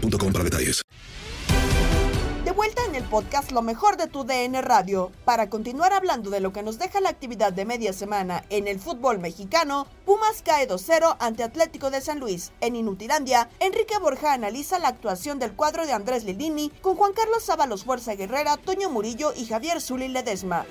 boostmobile.com 0.00 0.32
para 0.32 0.44
detalles. 0.44 0.82
De 2.44 2.52
vuelta 2.52 2.80
en 2.88 2.94
el 2.94 3.04
podcast 3.04 3.52
Lo 3.52 3.60
mejor 3.60 3.98
de 3.98 4.06
tu 4.06 4.24
DN 4.24 4.62
Radio. 4.62 5.12
Para 5.26 5.50
continuar 5.50 5.92
hablando 5.92 6.30
de 6.30 6.40
lo 6.40 6.52
que 6.52 6.62
nos 6.62 6.78
deja 6.78 7.00
la 7.00 7.10
actividad 7.10 7.52
de 7.52 7.66
media 7.66 7.92
semana 7.92 8.42
en 8.48 8.68
el 8.68 8.78
fútbol 8.78 9.18
mexicano, 9.18 9.86
Pumas 10.06 10.42
cae 10.42 10.66
2-0 10.66 11.16
ante 11.20 11.42
Atlético 11.42 11.90
de 11.90 12.00
San 12.00 12.20
Luis. 12.20 12.52
En 12.62 12.74
Inutilandia, 12.74 13.50
Enrique 13.60 13.98
Borja 14.00 14.32
analiza 14.32 14.78
la 14.78 14.88
actuación 14.88 15.38
del 15.38 15.52
cuadro 15.52 15.86
de 15.86 15.92
Andrés 15.92 16.24
Lilini 16.24 16.70
con 16.80 16.96
Juan 16.96 17.12
Carlos 17.12 17.42
Sábalos 17.42 17.84
Fuerza 17.84 18.14
Guerrera, 18.14 18.56
Toño 18.56 18.88
Murillo 18.88 19.32
y 19.36 19.44
Javier 19.44 19.82
Zuli 19.82 20.08
Ledesma. 20.08 20.64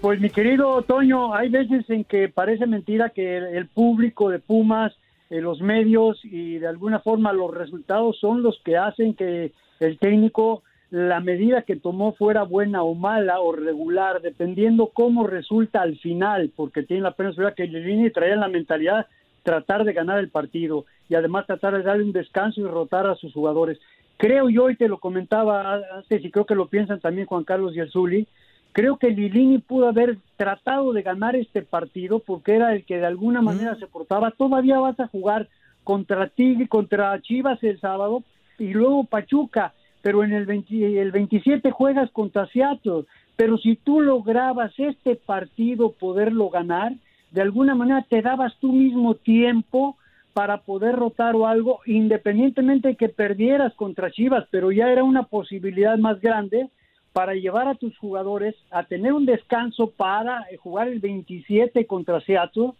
Pues 0.00 0.20
mi 0.20 0.30
querido 0.30 0.82
Toño, 0.82 1.32
hay 1.32 1.48
veces 1.48 1.88
en 1.88 2.04
que 2.04 2.28
parece 2.28 2.66
mentira 2.66 3.10
que 3.10 3.36
el, 3.36 3.44
el 3.56 3.68
público 3.68 4.28
de 4.30 4.40
Pumas, 4.40 4.92
eh, 5.30 5.40
los 5.40 5.60
medios 5.60 6.20
y 6.24 6.58
de 6.58 6.66
alguna 6.66 7.00
forma 7.00 7.32
los 7.32 7.52
resultados 7.52 8.18
son 8.18 8.42
los 8.42 8.60
que 8.64 8.76
hacen 8.76 9.14
que 9.14 9.52
el 9.80 9.98
técnico, 9.98 10.62
la 10.90 11.20
medida 11.20 11.62
que 11.62 11.76
tomó 11.76 12.12
fuera 12.12 12.42
buena 12.42 12.82
o 12.82 12.94
mala 12.94 13.40
o 13.40 13.52
regular, 13.52 14.22
dependiendo 14.22 14.90
cómo 14.92 15.26
resulta 15.26 15.82
al 15.82 15.96
final, 15.98 16.52
porque 16.54 16.82
tiene 16.82 17.02
la 17.02 17.12
pena 17.12 17.32
que 17.56 17.66
Lilini 17.66 18.10
traía 18.10 18.36
la 18.36 18.48
mentalidad 18.48 19.06
tratar 19.42 19.84
de 19.84 19.92
ganar 19.92 20.18
el 20.18 20.30
partido 20.30 20.86
y 21.08 21.14
además 21.14 21.46
tratar 21.46 21.76
de 21.76 21.82
darle 21.82 22.04
un 22.04 22.12
descanso 22.12 22.60
y 22.60 22.64
rotar 22.64 23.06
a 23.06 23.14
sus 23.14 23.32
jugadores. 23.32 23.78
Creo 24.16 24.48
yo, 24.48 24.70
y 24.70 24.76
te 24.76 24.88
lo 24.88 24.98
comentaba 24.98 25.80
antes, 25.96 26.24
y 26.24 26.30
creo 26.30 26.46
que 26.46 26.54
lo 26.54 26.68
piensan 26.68 27.00
también 27.00 27.26
Juan 27.26 27.44
Carlos 27.44 27.76
y 27.76 27.80
el 27.80 27.90
Zuli, 27.90 28.26
creo 28.74 28.98
que 28.98 29.10
Lilini 29.10 29.58
pudo 29.58 29.88
haber 29.88 30.18
tratado 30.36 30.92
de 30.92 31.02
ganar 31.02 31.36
este 31.36 31.62
partido 31.62 32.18
porque 32.18 32.56
era 32.56 32.74
el 32.74 32.84
que 32.84 32.98
de 32.98 33.06
alguna 33.06 33.40
manera 33.40 33.76
se 33.76 33.86
portaba. 33.86 34.32
Todavía 34.32 34.80
vas 34.80 34.98
a 34.98 35.06
jugar 35.06 35.48
contra 35.84 36.28
Tigre, 36.28 36.66
contra 36.66 37.18
Chivas 37.22 37.62
el 37.62 37.80
sábado 37.80 38.24
y 38.58 38.74
luego 38.74 39.04
Pachuca, 39.04 39.74
pero 40.02 40.24
en 40.24 40.32
el, 40.32 40.44
20 40.44 41.00
el 41.00 41.12
27 41.12 41.70
juegas 41.70 42.10
contra 42.10 42.48
Seattle. 42.48 43.04
Pero 43.36 43.58
si 43.58 43.76
tú 43.76 44.00
lograbas 44.00 44.72
este 44.76 45.14
partido 45.14 45.92
poderlo 45.92 46.50
ganar, 46.50 46.94
de 47.30 47.42
alguna 47.42 47.76
manera 47.76 48.04
te 48.08 48.22
dabas 48.22 48.56
tú 48.60 48.72
mismo 48.72 49.14
tiempo 49.14 49.96
para 50.32 50.58
poder 50.62 50.96
rotar 50.96 51.36
o 51.36 51.46
algo, 51.46 51.78
independientemente 51.86 52.88
de 52.88 52.96
que 52.96 53.08
perdieras 53.08 53.72
contra 53.74 54.10
Chivas, 54.10 54.48
pero 54.50 54.72
ya 54.72 54.90
era 54.90 55.04
una 55.04 55.22
posibilidad 55.22 55.96
más 55.96 56.20
grande 56.20 56.70
para 57.14 57.34
llevar 57.34 57.68
a 57.68 57.76
tus 57.76 57.96
jugadores 57.96 58.56
a 58.72 58.82
tener 58.82 59.12
un 59.12 59.24
descanso 59.24 59.92
para 59.92 60.42
eh, 60.50 60.56
jugar 60.56 60.88
el 60.88 60.98
27 60.98 61.86
contra 61.86 62.20
Seattle, 62.20 62.72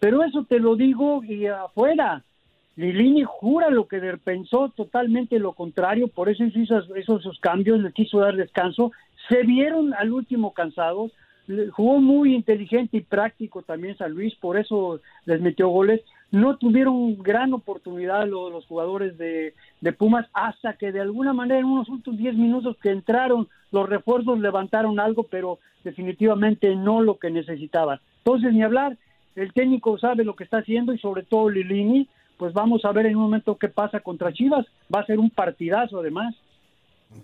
pero 0.00 0.24
eso 0.24 0.46
te 0.48 0.58
lo 0.58 0.76
digo 0.76 1.22
y 1.22 1.46
afuera. 1.46 2.24
Lilini 2.76 3.22
jura 3.22 3.68
lo 3.68 3.86
que 3.86 4.00
pensó 4.24 4.70
totalmente 4.70 5.38
lo 5.38 5.52
contrario, 5.52 6.08
por 6.08 6.30
eso 6.30 6.42
hizo 6.42 6.78
esos, 6.78 7.20
esos, 7.20 7.38
cambios, 7.40 7.80
le 7.80 7.92
quiso 7.92 8.18
dar 8.18 8.34
descanso, 8.34 8.92
se 9.28 9.42
vieron 9.42 9.92
al 9.92 10.10
último 10.10 10.54
cansados, 10.54 11.12
jugó 11.72 12.00
muy 12.00 12.34
inteligente 12.34 12.96
y 12.96 13.02
práctico 13.02 13.60
también 13.60 13.98
San 13.98 14.12
Luis, 14.12 14.34
por 14.36 14.56
eso 14.56 15.00
les 15.26 15.42
metió 15.42 15.68
goles, 15.68 16.00
no 16.32 16.56
tuvieron 16.56 17.22
gran 17.22 17.52
oportunidad 17.52 18.26
los, 18.26 18.50
los 18.50 18.66
jugadores 18.66 19.16
de, 19.18 19.54
de 19.80 19.92
Pumas 19.92 20.26
hasta 20.32 20.72
que 20.72 20.90
de 20.90 21.00
alguna 21.00 21.32
manera 21.32 21.60
en 21.60 21.66
unos 21.66 21.88
últimos 21.88 22.18
10 22.18 22.34
minutos 22.36 22.76
que 22.82 22.90
entraron 22.90 23.48
los 23.70 23.88
refuerzos 23.88 24.40
levantaron 24.40 24.98
algo, 24.98 25.24
pero 25.24 25.58
definitivamente 25.84 26.74
no 26.74 27.02
lo 27.02 27.18
que 27.18 27.30
necesitaban. 27.30 28.00
Entonces, 28.18 28.52
ni 28.52 28.62
hablar, 28.62 28.96
el 29.36 29.52
técnico 29.52 29.98
sabe 29.98 30.24
lo 30.24 30.34
que 30.34 30.44
está 30.44 30.58
haciendo 30.58 30.92
y 30.92 30.98
sobre 30.98 31.22
todo 31.22 31.50
Lilini, 31.50 32.08
pues 32.38 32.54
vamos 32.54 32.84
a 32.84 32.92
ver 32.92 33.06
en 33.06 33.16
un 33.16 33.22
momento 33.22 33.56
qué 33.56 33.68
pasa 33.68 34.00
contra 34.00 34.32
Chivas, 34.32 34.66
va 34.94 35.00
a 35.00 35.06
ser 35.06 35.18
un 35.18 35.30
partidazo 35.30 36.00
además. 36.00 36.34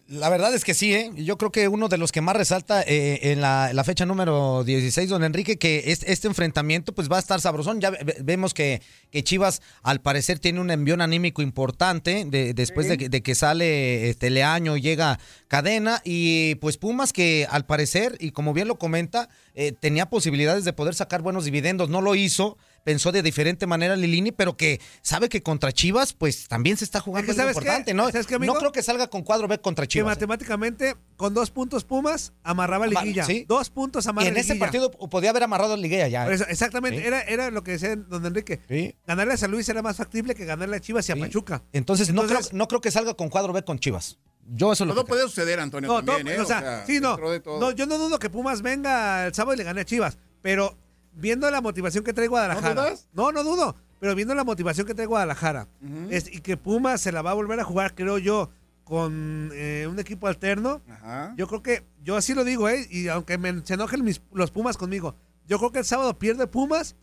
La 0.07 0.29
verdad 0.31 0.55
es 0.55 0.65
que 0.65 0.73
sí, 0.75 0.95
¿eh? 0.95 1.11
yo 1.17 1.37
creo 1.39 1.53
que 1.53 1.69
uno 1.69 1.89
de 1.89 1.99
los 1.99 2.13
que 2.13 2.21
más 2.23 2.35
resalta 2.37 2.83
eh, 2.83 3.33
en 3.33 3.41
la, 3.43 3.73
la 3.75 3.85
fecha 3.85 4.07
número 4.07 4.65
16, 4.65 5.09
don 5.11 5.23
Enrique, 5.25 5.59
que 5.59 5.85
es- 5.93 6.03
este 6.07 6.29
enfrentamiento 6.29 6.95
pues 6.95 7.11
va 7.11 7.17
a 7.17 7.21
estar 7.21 7.41
sabrosón. 7.41 7.81
Ya 7.81 7.91
ve- 7.91 7.99
ve- 8.05 8.17
vemos 8.23 8.55
que, 8.55 8.81
que 9.11 9.23
Chivas 9.23 9.61
al 9.83 10.01
parecer 10.01 10.39
tiene 10.39 10.61
un 10.61 10.71
envión 10.71 11.01
anímico 11.03 11.43
importante 11.43 12.25
de- 12.27 12.55
después 12.55 12.89
de, 12.89 12.97
que- 12.99 13.09
de 13.09 13.23
que 13.23 13.35
sale 13.35 14.09
este 14.09 14.31
Leaño, 14.31 14.77
llega 14.77 15.19
Cadena 15.47 16.01
y 16.05 16.55
pues 16.57 16.79
Pumas 16.79 17.13
que 17.13 17.47
al 17.51 17.67
parecer, 17.67 18.17
y 18.21 18.31
como 18.31 18.53
bien 18.55 18.69
lo 18.69 18.79
comenta, 18.79 19.29
eh, 19.55 19.73
tenía 19.79 20.07
posibilidades 20.07 20.65
de 20.65 20.73
poder 20.73 20.95
sacar 20.95 21.21
buenos 21.23 21.45
dividendos, 21.45 21.89
no 21.91 22.01
lo 22.01 22.15
hizo. 22.15 22.57
Pensó 22.89 23.13
de 23.13 23.23
diferente 23.23 23.67
manera 23.67 23.97
Lilini, 23.97 24.33
pero 24.33 24.57
que 24.57 24.81
sabe 25.03 25.29
que 25.29 25.43
contra 25.43 25.73
Chivas, 25.73 26.15
pues 26.15 26.49
también 26.49 26.79
se 26.79 26.85
está 26.87 27.01
jugando 27.01 27.31
Es 27.31 27.37
que, 27.37 27.43
algo 27.43 27.53
¿sabes 27.53 27.63
qué? 27.63 27.69
importante, 27.69 27.93
¿no? 27.95 28.11
¿Sabes 28.11 28.27
qué, 28.27 28.37
amigo? 28.37 28.55
no 28.55 28.59
creo 28.61 28.73
que 28.73 28.83
salga 28.83 29.09
con 29.09 29.23
cuadro 29.23 29.47
B 29.47 29.59
contra 29.61 29.85
Que 29.85 29.89
Chivas. 29.89 30.07
¿eh? 30.07 30.15
matemáticamente, 30.15 30.97
con 31.17 31.35
dos 31.35 31.51
puntos 31.51 31.85
Pumas, 31.85 32.33
amarraba 32.43 32.87
Ama- 32.87 33.03
liguilla. 33.03 33.25
sí. 33.27 33.45
Dos 33.47 33.69
puntos 33.69 34.07
y 34.07 34.09
amarraba 34.09 34.31
en 34.31 34.39
ese 34.39 34.55
partido 34.57 34.91
podía 34.91 35.29
haber 35.31 35.43
amarrado 35.43 35.77
Liguilla 35.77 36.09
ya. 36.09 36.27
¿eh? 36.33 36.39
Exactamente, 36.49 37.01
Sí. 37.03 37.07
era, 37.07 37.21
era 37.21 37.51
lo 37.51 37.63
que 37.63 37.73
decía 37.73 37.95
don 37.95 38.25
Enrique. 38.25 38.95
Ganarle 39.07 39.35
a 39.35 39.37
San 39.37 39.51
Luis 39.51 39.69
era 39.69 39.83
más 39.83 39.99
factible 39.99 40.35
que 40.35 40.47
ganarle 40.47 40.77
a 40.77 40.81
Chivas 40.81 41.07
y 41.11 41.13
a 41.13 41.17
Pachuca. 41.17 41.63
Entonces, 41.75 42.11
no, 42.15 42.27
creo, 42.27 42.41
no 42.53 42.69
creo 42.69 42.81
que 42.81 42.91
salga 42.91 43.13
con 43.13 43.29
cuadro 43.29 43.53
B 43.53 43.63
con 43.65 43.79
Chivas. 43.79 44.17
Yo 44.51 44.73
eso 44.73 44.85
es 44.85 44.89
lo 44.89 44.95
Todo 44.95 45.05
que 45.05 45.09
puede 45.11 45.23
suceder, 45.25 45.61
Antonio, 45.61 45.89
No, 45.89 45.97
también, 46.03 46.25
todo- 46.25 46.35
¿eh? 46.37 46.41
o 46.41 46.47
sea, 46.47 46.85
sí, 46.87 47.01
no, 47.01 47.11
dentro 47.11 47.31
de 47.33 47.41
todo. 47.41 47.61
no, 47.61 47.71
yo 47.73 47.85
no 47.85 47.99
dudo 47.99 48.19
que 48.19 48.31
Pumas 48.31 48.63
venga 48.63 49.27
el 49.27 49.35
sábado 49.35 49.53
y 49.53 49.59
le 49.59 49.65
gane 49.65 49.83
a 49.83 49.85
Chivas, 49.85 50.17
pero 50.41 50.75
viendo 51.19 51.51
la 51.51 51.61
motivación 51.61 52.05
que 52.05 52.13
trae 52.13 52.29
Guadalajara. 52.29 52.75
¿No 52.75 52.81
dudas? 52.83 53.09
No, 53.13 53.33
no 53.33 53.45
dudo, 53.45 53.77
pero 54.01 54.15
viendo 54.15 54.35
la 54.35 54.45
motivación 54.45 54.87
que 54.87 54.95
trae 54.95 55.07
Guadalajara 55.07 55.69
es- 56.11 56.33
y 56.33 56.41
que 56.41 56.57
Pumas 56.57 57.01
se 57.01 57.13
la 57.13 57.23
va 57.23 57.33
a 57.33 57.35
volver 57.35 57.59
a 57.61 57.65
jugar, 57.65 57.95
creo 57.95 58.19
yo, 58.19 58.51
con 58.85 59.51
eh, 59.53 59.87
un 59.91 59.99
equipo 59.99 60.29
alterno. 60.29 60.81
Ajá. 60.89 61.35
Yo 61.37 61.47
creo 61.47 61.63
que, 61.63 61.85
yo 62.03 62.17
así 62.17 62.33
lo 62.35 62.45
digo, 62.45 62.69
¿eh? 62.69 62.87
Y 62.91 63.09
aunque 63.09 63.37
me, 63.37 63.65
se 63.67 63.75
enojen 63.75 64.03
mis- 64.05 64.23
los 64.33 64.51
Pumas 64.51 64.77
conmigo, 64.79 65.15
yo 65.47 65.59
creo 65.59 65.73
que 65.73 65.81
el 65.81 65.85
sábado 65.85 66.19
pierde 66.19 66.47
Pumas 66.47 66.97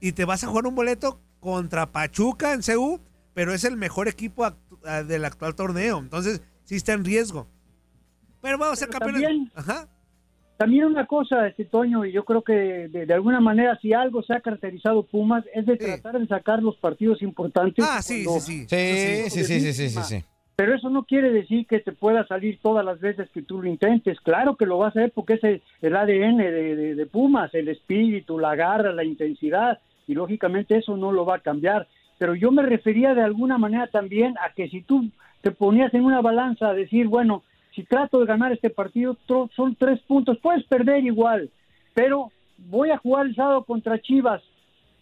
y 0.00 0.12
te 0.12 0.24
vas 0.24 0.42
a 0.42 0.48
jugar 0.48 0.66
un 0.66 0.74
boleto 0.74 1.20
contra 1.38 1.86
Pachuca 1.86 2.52
en 2.52 2.62
CU, 2.62 3.00
pero 3.34 3.54
es 3.54 3.62
el 3.64 3.76
mejor 3.76 4.08
equipo 4.08 4.44
ah, 4.84 5.02
del 5.04 5.24
actual 5.24 5.54
torneo. 5.54 5.98
Entonces, 5.98 6.40
sí 6.64 6.74
está 6.76 6.94
en 6.94 7.04
riesgo. 7.04 7.46
Pero 8.42 8.58
vamos 8.58 8.72
a 8.74 8.76
ser 8.76 8.88
campeones. 8.88 9.22
también- 9.22 9.52
Ajá. 9.54 9.88
También 10.60 10.84
una 10.84 11.06
cosa, 11.06 11.46
este 11.48 11.64
Toño, 11.64 12.04
y 12.04 12.12
yo 12.12 12.22
creo 12.26 12.42
que 12.42 12.52
de, 12.52 13.06
de 13.06 13.14
alguna 13.14 13.40
manera, 13.40 13.78
si 13.80 13.94
algo 13.94 14.22
se 14.22 14.34
ha 14.34 14.40
caracterizado 14.40 15.04
Pumas, 15.04 15.42
es 15.54 15.64
de 15.64 15.78
tratar 15.78 16.20
de 16.20 16.26
sacar 16.26 16.62
los 16.62 16.76
partidos 16.76 17.22
importantes. 17.22 17.82
Ah, 17.88 18.02
sí, 18.02 18.24
cuando- 18.24 18.40
sí, 18.42 18.66
sí. 18.66 18.66
Sí, 18.68 19.30
sí, 19.30 19.30
sí, 19.30 19.44
sí, 19.60 19.72
sí, 19.72 19.88
sí, 19.88 20.02
sí. 20.02 20.24
Pero 20.56 20.74
eso 20.74 20.90
no 20.90 21.04
quiere 21.04 21.30
decir 21.32 21.66
que 21.66 21.80
te 21.80 21.92
pueda 21.92 22.26
salir 22.26 22.58
todas 22.60 22.84
las 22.84 23.00
veces 23.00 23.30
que 23.30 23.40
tú 23.40 23.62
lo 23.62 23.70
intentes. 23.70 24.20
Claro 24.20 24.56
que 24.56 24.66
lo 24.66 24.76
vas 24.76 24.94
a 24.94 25.00
hacer 25.00 25.12
porque 25.14 25.32
es 25.34 25.44
el, 25.44 25.62
el 25.80 25.96
ADN 25.96 26.36
de, 26.36 26.76
de- 26.76 26.94
de 26.94 27.06
Pumas, 27.06 27.54
el 27.54 27.68
espíritu, 27.70 28.38
la 28.38 28.54
garra, 28.54 28.92
la 28.92 29.02
intensidad, 29.02 29.78
y 30.06 30.12
lógicamente 30.12 30.76
eso 30.76 30.94
no 30.94 31.10
lo 31.10 31.24
va 31.24 31.36
a 31.36 31.40
cambiar. 31.40 31.88
Pero 32.18 32.34
yo 32.34 32.52
me 32.52 32.62
refería 32.62 33.14
de 33.14 33.22
alguna 33.22 33.56
manera 33.56 33.86
también 33.86 34.34
a 34.46 34.52
que 34.52 34.68
si 34.68 34.82
tú 34.82 35.08
te 35.40 35.52
ponías 35.52 35.94
en 35.94 36.04
una 36.04 36.20
balanza 36.20 36.68
a 36.68 36.74
decir, 36.74 37.08
bueno, 37.08 37.44
si 37.74 37.84
trato 37.84 38.18
de 38.20 38.26
ganar 38.26 38.52
este 38.52 38.70
partido, 38.70 39.16
son 39.56 39.74
tres 39.76 40.00
puntos, 40.02 40.38
puedes 40.38 40.64
perder 40.64 41.04
igual, 41.04 41.50
pero 41.94 42.30
voy 42.58 42.90
a 42.90 42.98
jugar 42.98 43.26
el 43.26 43.34
sábado 43.34 43.64
contra 43.64 44.00
Chivas. 44.00 44.42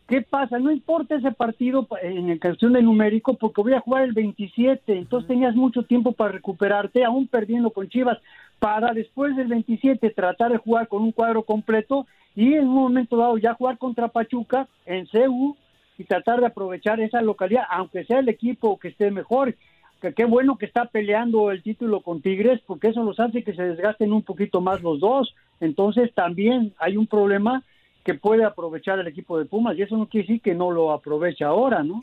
¿Qué 0.06 0.22
pasa? 0.22 0.58
No 0.58 0.70
importa 0.70 1.16
ese 1.16 1.32
partido 1.32 1.82
pa- 1.82 2.00
en 2.00 2.30
el 2.30 2.40
cuestión 2.40 2.72
de 2.72 2.80
numérico 2.82 3.34
porque 3.34 3.60
voy 3.60 3.74
a 3.74 3.80
jugar 3.80 4.04
el 4.04 4.12
27, 4.12 4.96
entonces 4.96 5.28
tenías 5.28 5.54
mucho 5.54 5.82
tiempo 5.82 6.12
para 6.12 6.32
recuperarte, 6.32 7.04
aún 7.04 7.26
perdiendo 7.26 7.70
con 7.70 7.88
Chivas, 7.88 8.18
para 8.58 8.92
después 8.94 9.36
del 9.36 9.48
27 9.48 10.08
tratar 10.10 10.52
de 10.52 10.58
jugar 10.58 10.88
con 10.88 11.02
un 11.02 11.12
cuadro 11.12 11.42
completo 11.42 12.06
y 12.34 12.54
en 12.54 12.68
un 12.68 12.74
momento 12.74 13.16
dado 13.18 13.36
ya 13.36 13.52
jugar 13.54 13.76
contra 13.76 14.08
Pachuca 14.08 14.66
en 14.86 15.06
CU 15.06 15.56
y 15.98 16.04
tratar 16.04 16.40
de 16.40 16.46
aprovechar 16.46 17.00
esa 17.00 17.20
localidad, 17.20 17.64
aunque 17.68 18.04
sea 18.04 18.20
el 18.20 18.28
equipo 18.28 18.78
que 18.78 18.88
esté 18.88 19.10
mejor. 19.10 19.54
Que 20.00 20.14
qué 20.14 20.24
bueno 20.24 20.58
que 20.58 20.66
está 20.66 20.84
peleando 20.84 21.50
el 21.50 21.62
título 21.62 22.02
con 22.02 22.22
Tigres, 22.22 22.60
porque 22.66 22.88
eso 22.88 23.02
los 23.02 23.18
hace 23.18 23.42
que 23.42 23.54
se 23.54 23.62
desgasten 23.62 24.12
un 24.12 24.22
poquito 24.22 24.60
más 24.60 24.82
los 24.82 25.00
dos. 25.00 25.34
Entonces 25.60 26.12
también 26.14 26.72
hay 26.78 26.96
un 26.96 27.06
problema 27.06 27.64
que 28.04 28.14
puede 28.14 28.44
aprovechar 28.44 28.98
el 28.98 29.06
equipo 29.06 29.38
de 29.38 29.44
Pumas 29.44 29.76
y 29.76 29.82
eso 29.82 29.96
no 29.96 30.08
quiere 30.08 30.26
decir 30.26 30.40
que 30.40 30.54
no 30.54 30.70
lo 30.70 30.92
aproveche 30.92 31.44
ahora, 31.44 31.82
¿no? 31.82 32.00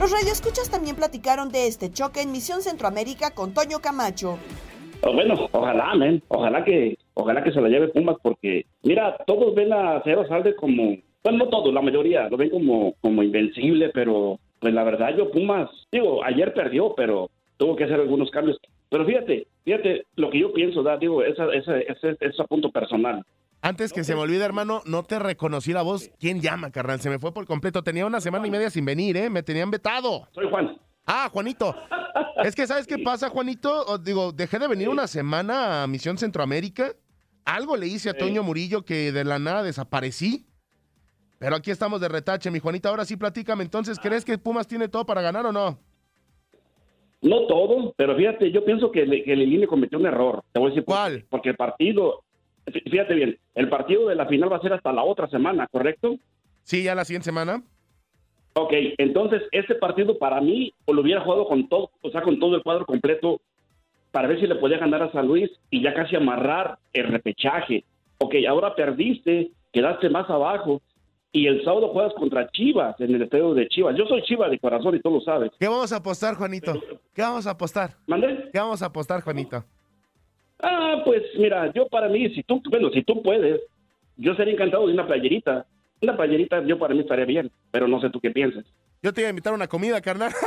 Los 0.00 0.12
radioescuchas 0.12 0.70
también 0.70 0.96
platicaron 0.96 1.50
de 1.50 1.66
este 1.66 1.90
choque 1.90 2.22
en 2.22 2.32
Misión 2.32 2.62
Centroamérica 2.62 3.34
con 3.34 3.54
Toño 3.54 3.78
Camacho. 3.80 4.38
Oh, 5.02 5.12
Bueno, 5.12 5.48
ojalá, 5.52 5.94
men. 5.94 6.22
Ojalá 6.28 6.64
que, 6.64 6.98
ojalá 7.14 7.42
que 7.44 7.52
se 7.52 7.60
la 7.60 7.68
lleve 7.68 7.88
Pumas 7.88 8.16
porque, 8.22 8.66
mira, 8.82 9.16
todos 9.26 9.54
ven 9.54 9.72
a 9.72 10.00
Cero 10.04 10.24
Salde 10.28 10.56
como, 10.56 10.96
bueno, 11.22 11.38
no 11.38 11.48
todos, 11.48 11.72
la 11.72 11.82
mayoría 11.82 12.28
lo 12.28 12.36
ven 12.36 12.50
como, 12.50 12.94
como 13.00 13.22
invencible, 13.22 13.90
pero 13.90 14.38
pues 14.58 14.74
la 14.74 14.84
verdad 14.84 15.16
yo 15.16 15.30
Pumas, 15.30 15.68
digo, 15.90 16.24
ayer 16.24 16.52
perdió, 16.54 16.94
pero 16.94 17.30
tuvo 17.56 17.76
que 17.76 17.84
hacer 17.84 18.00
algunos 18.00 18.30
cambios. 18.30 18.58
Pero 18.88 19.06
fíjate, 19.06 19.46
fíjate 19.64 20.06
lo 20.16 20.30
que 20.30 20.40
yo 20.40 20.52
pienso, 20.52 20.82
da, 20.82 20.96
digo, 20.96 21.22
ese 21.22 21.44
es 22.20 22.40
a 22.40 22.44
punto 22.44 22.70
personal. 22.70 23.24
Antes 23.62 23.92
que 23.92 24.04
se 24.04 24.14
me 24.14 24.22
olvide, 24.22 24.44
hermano, 24.44 24.80
no 24.86 25.02
te 25.02 25.18
reconocí 25.18 25.72
la 25.72 25.82
voz. 25.82 26.10
¿Quién 26.18 26.40
llama, 26.40 26.70
carnal? 26.70 27.00
Se 27.00 27.10
me 27.10 27.18
fue 27.18 27.34
por 27.34 27.46
completo. 27.46 27.82
Tenía 27.82 28.06
una 28.06 28.20
semana 28.22 28.46
y 28.46 28.50
media 28.50 28.70
sin 28.70 28.86
venir, 28.86 29.18
¿eh? 29.18 29.28
Me 29.28 29.42
tenían 29.42 29.70
vetado. 29.70 30.26
Soy 30.32 30.48
Juan. 30.48 30.78
Ah, 31.06 31.28
Juanito. 31.32 31.74
Es 32.42 32.54
que, 32.54 32.66
¿sabes 32.66 32.86
qué 32.86 32.96
pasa, 32.96 33.28
Juanito? 33.28 33.84
O, 33.86 33.98
digo, 33.98 34.32
dejé 34.32 34.58
de 34.58 34.66
venir 34.66 34.88
una 34.88 35.06
semana 35.06 35.82
a 35.82 35.86
Misión 35.86 36.16
Centroamérica. 36.16 36.92
Algo 37.44 37.76
le 37.76 37.86
hice 37.86 38.08
a 38.08 38.14
Toño 38.14 38.42
Murillo 38.42 38.82
que 38.86 39.12
de 39.12 39.24
la 39.24 39.38
nada 39.38 39.62
desaparecí. 39.62 40.46
Pero 41.40 41.56
aquí 41.56 41.70
estamos 41.70 42.02
de 42.02 42.08
retache, 42.10 42.50
mi 42.50 42.58
Juanito. 42.58 42.90
Ahora 42.90 43.06
sí, 43.06 43.16
platícame. 43.16 43.64
Entonces, 43.64 43.98
¿crees 43.98 44.26
que 44.26 44.36
Pumas 44.36 44.68
tiene 44.68 44.88
todo 44.88 45.06
para 45.06 45.22
ganar 45.22 45.46
o 45.46 45.52
no? 45.52 45.78
No 47.22 47.46
todo, 47.46 47.94
pero 47.96 48.14
fíjate, 48.14 48.50
yo 48.52 48.62
pienso 48.62 48.92
que, 48.92 49.06
le- 49.06 49.24
que 49.24 49.34
Lilini 49.34 49.66
cometió 49.66 49.98
un 49.98 50.04
error. 50.04 50.44
Te 50.52 50.60
voy 50.60 50.66
a 50.68 50.70
decir 50.70 50.84
¿Cuál? 50.84 51.24
Porque 51.30 51.48
el 51.48 51.56
partido, 51.56 52.24
fí- 52.66 52.82
fíjate 52.90 53.14
bien, 53.14 53.38
el 53.54 53.70
partido 53.70 54.08
de 54.08 54.16
la 54.16 54.26
final 54.26 54.52
va 54.52 54.56
a 54.58 54.60
ser 54.60 54.74
hasta 54.74 54.92
la 54.92 55.02
otra 55.02 55.28
semana, 55.28 55.66
¿correcto? 55.72 56.16
Sí, 56.62 56.82
ya 56.82 56.94
la 56.94 57.06
siguiente 57.06 57.24
semana. 57.24 57.62
Ok, 58.52 58.72
entonces 58.98 59.42
este 59.52 59.76
partido 59.76 60.18
para 60.18 60.42
mí 60.42 60.74
lo 60.86 61.00
hubiera 61.00 61.22
jugado 61.22 61.46
con 61.46 61.68
todo, 61.70 61.90
o 62.02 62.10
sea, 62.10 62.20
con 62.20 62.38
todo 62.38 62.54
el 62.56 62.62
cuadro 62.62 62.84
completo 62.84 63.40
para 64.10 64.28
ver 64.28 64.40
si 64.40 64.46
le 64.46 64.56
podía 64.56 64.76
ganar 64.78 65.02
a 65.02 65.12
San 65.12 65.26
Luis 65.26 65.50
y 65.70 65.82
ya 65.82 65.94
casi 65.94 66.16
amarrar 66.16 66.78
el 66.92 67.06
repechaje. 67.08 67.84
Ok, 68.18 68.34
ahora 68.46 68.74
perdiste, 68.74 69.52
quedaste 69.72 70.10
más 70.10 70.28
abajo 70.28 70.82
y 71.32 71.46
el 71.46 71.62
sábado 71.64 71.88
juegas 71.88 72.12
contra 72.14 72.50
Chivas 72.50 73.00
en 73.00 73.14
el 73.14 73.22
estadio 73.22 73.54
de 73.54 73.68
Chivas. 73.68 73.96
Yo 73.96 74.04
soy 74.06 74.22
Chivas 74.22 74.50
de 74.50 74.58
corazón 74.58 74.96
y 74.96 75.00
tú 75.00 75.10
lo 75.10 75.20
sabes. 75.20 75.50
¿Qué 75.58 75.68
vamos 75.68 75.92
a 75.92 75.96
apostar, 75.96 76.34
Juanito? 76.34 76.74
¿Qué 77.14 77.22
vamos 77.22 77.46
a 77.46 77.50
apostar? 77.50 77.96
¿Mande? 78.06 78.48
¿Qué 78.52 78.58
vamos 78.58 78.82
a 78.82 78.86
apostar, 78.86 79.22
Juanito? 79.22 79.64
Ah, 80.62 81.02
pues 81.04 81.22
mira, 81.38 81.72
yo 81.72 81.88
para 81.88 82.08
mí, 82.08 82.28
si 82.34 82.42
tú, 82.42 82.60
bueno, 82.68 82.90
si 82.90 83.02
tú 83.02 83.22
puedes, 83.22 83.60
yo 84.16 84.34
sería 84.34 84.54
encantado 84.54 84.86
de 84.86 84.92
una 84.92 85.06
playerita. 85.06 85.66
Una 86.02 86.16
playerita 86.16 86.64
yo 86.66 86.78
para 86.78 86.94
mí 86.94 87.00
estaría 87.00 87.24
bien, 87.26 87.50
pero 87.70 87.86
no 87.86 88.00
sé 88.00 88.10
tú 88.10 88.20
qué 88.20 88.30
piensas. 88.30 88.64
Yo 89.02 89.12
te 89.12 89.20
iba 89.22 89.28
a 89.28 89.30
invitar 89.30 89.52
a 89.52 89.56
una 89.56 89.68
comida, 89.68 90.00
carnal. 90.00 90.32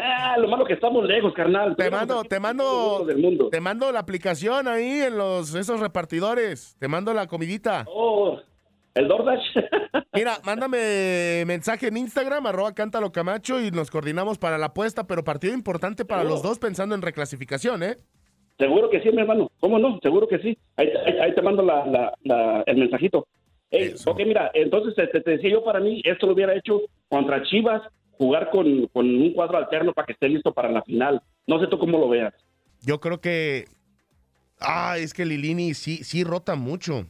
Ah, 0.00 0.36
lo 0.38 0.46
malo 0.46 0.64
que 0.64 0.74
estamos 0.74 1.04
lejos, 1.06 1.34
carnal. 1.34 1.74
Te 1.74 1.90
mando, 1.90 2.22
te 2.22 2.38
mando, 2.38 3.04
del 3.04 3.18
mundo. 3.18 3.48
te 3.48 3.60
mando 3.60 3.90
la 3.90 3.98
aplicación 3.98 4.68
ahí 4.68 5.00
en 5.00 5.18
los 5.18 5.52
esos 5.56 5.80
repartidores. 5.80 6.76
Te 6.78 6.86
mando 6.86 7.12
la 7.12 7.26
comidita. 7.26 7.84
Oh, 7.88 8.38
el 8.98 9.08
DoorDash. 9.08 9.44
Mira, 10.14 10.38
mándame 10.44 11.44
mensaje 11.46 11.88
en 11.88 11.96
Instagram, 11.96 12.46
arroba 12.46 12.74
cántalo 12.74 13.12
camacho 13.12 13.60
y 13.60 13.70
nos 13.70 13.90
coordinamos 13.90 14.38
para 14.38 14.58
la 14.58 14.66
apuesta, 14.66 15.06
pero 15.06 15.24
partido 15.24 15.54
importante 15.54 16.04
para 16.04 16.24
los 16.24 16.42
dos 16.42 16.58
pensando 16.58 16.94
en 16.94 17.02
reclasificación, 17.02 17.82
¿eh? 17.82 17.96
Seguro 18.58 18.90
que 18.90 19.00
sí, 19.00 19.10
mi 19.10 19.20
hermano. 19.20 19.50
¿Cómo 19.60 19.78
no? 19.78 20.00
Seguro 20.02 20.26
que 20.26 20.38
sí. 20.40 20.58
Ahí, 20.76 20.88
ahí- 21.06 21.18
ahí 21.18 21.34
te 21.34 21.42
mando 21.42 21.62
la, 21.62 21.86
la- 21.86 22.12
la- 22.24 22.62
el 22.66 22.76
mensajito. 22.76 23.26
Ok, 24.06 24.18
mira, 24.26 24.50
entonces 24.54 24.94
este, 24.96 25.20
te 25.20 25.32
decía 25.32 25.50
yo 25.50 25.62
para 25.62 25.78
mí, 25.78 26.00
esto 26.04 26.26
lo 26.26 26.32
hubiera 26.32 26.54
hecho 26.56 26.80
contra 27.08 27.42
Chivas, 27.44 27.82
jugar 28.12 28.50
con, 28.50 28.86
con 28.88 29.06
un 29.06 29.32
cuadro 29.34 29.58
alterno 29.58 29.92
para 29.92 30.06
que 30.06 30.14
esté 30.14 30.28
listo 30.28 30.52
para 30.52 30.70
la 30.72 30.82
final. 30.82 31.22
No 31.46 31.60
sé 31.60 31.66
tú 31.68 31.78
cómo 31.78 31.98
lo 31.98 32.08
veas. 32.08 32.34
Yo 32.80 32.98
creo 32.98 33.20
que. 33.20 33.66
Ah, 34.58 34.96
es 34.98 35.14
que 35.14 35.24
Lilini 35.24 35.74
sí, 35.74 36.02
sí 36.02 36.24
rota 36.24 36.56
mucho. 36.56 37.06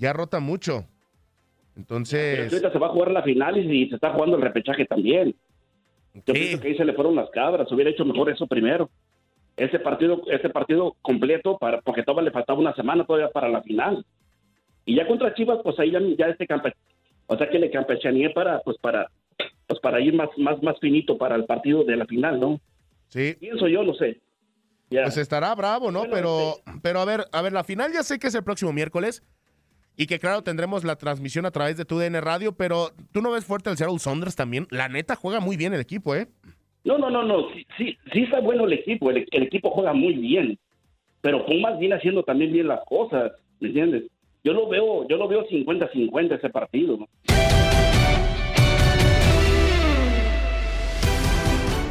Ya 0.00 0.14
rota 0.14 0.40
mucho. 0.40 0.86
Pero 1.74 1.76
Entonces. 1.76 2.52
ahorita 2.52 2.72
se 2.72 2.78
va 2.78 2.86
a 2.86 2.90
jugar 2.90 3.10
la 3.10 3.22
final 3.22 3.58
y, 3.58 3.88
se 3.88 3.96
está 3.96 4.12
jugando 4.14 4.36
el 4.36 4.42
repechaje 4.42 4.86
también. 4.86 5.36
Yo 6.14 6.32
pienso 6.32 6.60
que 6.60 6.68
ahí 6.68 6.76
se 6.76 6.86
le 6.86 6.94
fueron 6.94 7.14
las 7.14 7.28
cabras. 7.30 7.70
Hubiera 7.70 7.90
hecho 7.90 8.06
mejor 8.06 8.30
eso 8.30 8.46
primero. 8.46 8.90
Ese 9.56 9.78
partido, 9.78 10.22
ese 10.28 10.48
partido 10.48 10.96
completo, 11.02 11.58
para, 11.58 11.82
porque 11.82 12.02
todavía 12.02 12.30
le 12.30 12.32
faltaba 12.32 12.58
una 12.58 12.74
semana 12.74 13.04
todavía 13.04 13.28
para 13.28 13.50
la 13.50 13.62
final. 13.62 14.04
Y 14.86 14.96
ya 14.96 15.06
contra 15.06 15.34
Chivas, 15.34 15.58
pues 15.62 15.78
ahí 15.78 15.90
ya, 15.90 16.00
ya 16.18 16.26
este 16.28 16.46
campe, 16.46 16.72
o 17.26 17.36
sea 17.36 17.50
que 17.50 17.58
le 17.58 17.70
campechaneé 17.70 18.30
para, 18.30 18.60
pues 18.60 18.78
para, 18.78 19.10
pues 19.66 19.78
para 19.80 20.00
ir 20.00 20.14
más, 20.14 20.30
más, 20.38 20.62
más 20.62 20.80
finito 20.80 21.18
para 21.18 21.36
el 21.36 21.44
partido 21.44 21.84
de 21.84 21.96
la 21.96 22.06
final, 22.06 22.40
¿no? 22.40 22.58
Sí. 23.08 23.36
Pienso 23.38 23.68
yo, 23.68 23.82
no 23.82 23.92
sé. 23.94 24.18
Ya. 24.88 25.02
Pues 25.02 25.18
estará 25.18 25.54
bravo, 25.54 25.92
¿no? 25.92 26.04
pero, 26.10 26.54
pero 26.82 27.00
a 27.00 27.04
ver, 27.04 27.26
a 27.30 27.42
ver, 27.42 27.52
la 27.52 27.64
final 27.64 27.92
ya 27.92 28.02
sé 28.02 28.18
que 28.18 28.28
es 28.28 28.34
el 28.34 28.42
próximo 28.42 28.72
miércoles. 28.72 29.22
Y 30.00 30.06
que 30.06 30.18
claro, 30.18 30.42
tendremos 30.42 30.82
la 30.82 30.96
transmisión 30.96 31.44
a 31.44 31.50
través 31.50 31.76
de 31.76 31.84
tu 31.84 31.98
DN 31.98 32.22
Radio, 32.22 32.52
pero 32.52 32.88
tú 33.12 33.20
no 33.20 33.32
ves 33.32 33.44
fuerte 33.44 33.68
al 33.68 33.76
Seattle 33.76 33.98
Saunders 33.98 34.34
también. 34.34 34.66
La 34.70 34.88
neta 34.88 35.14
juega 35.14 35.40
muy 35.40 35.58
bien 35.58 35.74
el 35.74 35.80
equipo, 35.82 36.14
¿eh? 36.14 36.26
No, 36.84 36.96
no, 36.96 37.10
no, 37.10 37.22
no. 37.22 37.50
Sí, 37.52 37.66
sí, 37.76 37.98
sí 38.10 38.22
está 38.22 38.40
bueno 38.40 38.64
el 38.64 38.72
equipo. 38.72 39.10
El, 39.10 39.26
el 39.30 39.42
equipo 39.42 39.70
juega 39.70 39.92
muy 39.92 40.14
bien. 40.14 40.58
pero 41.20 41.44
Pumas 41.44 41.78
viene 41.78 41.96
haciendo 41.96 42.22
también 42.22 42.50
bien 42.50 42.66
las 42.66 42.80
cosas, 42.86 43.32
¿me 43.60 43.68
entiendes? 43.68 44.04
Yo 44.42 44.54
lo 44.54 44.70
veo, 44.70 45.06
yo 45.06 45.18
lo 45.18 45.28
veo 45.28 45.46
50-50 45.46 46.38
ese 46.38 46.48
partido. 46.48 46.96
¿no? 46.96 47.06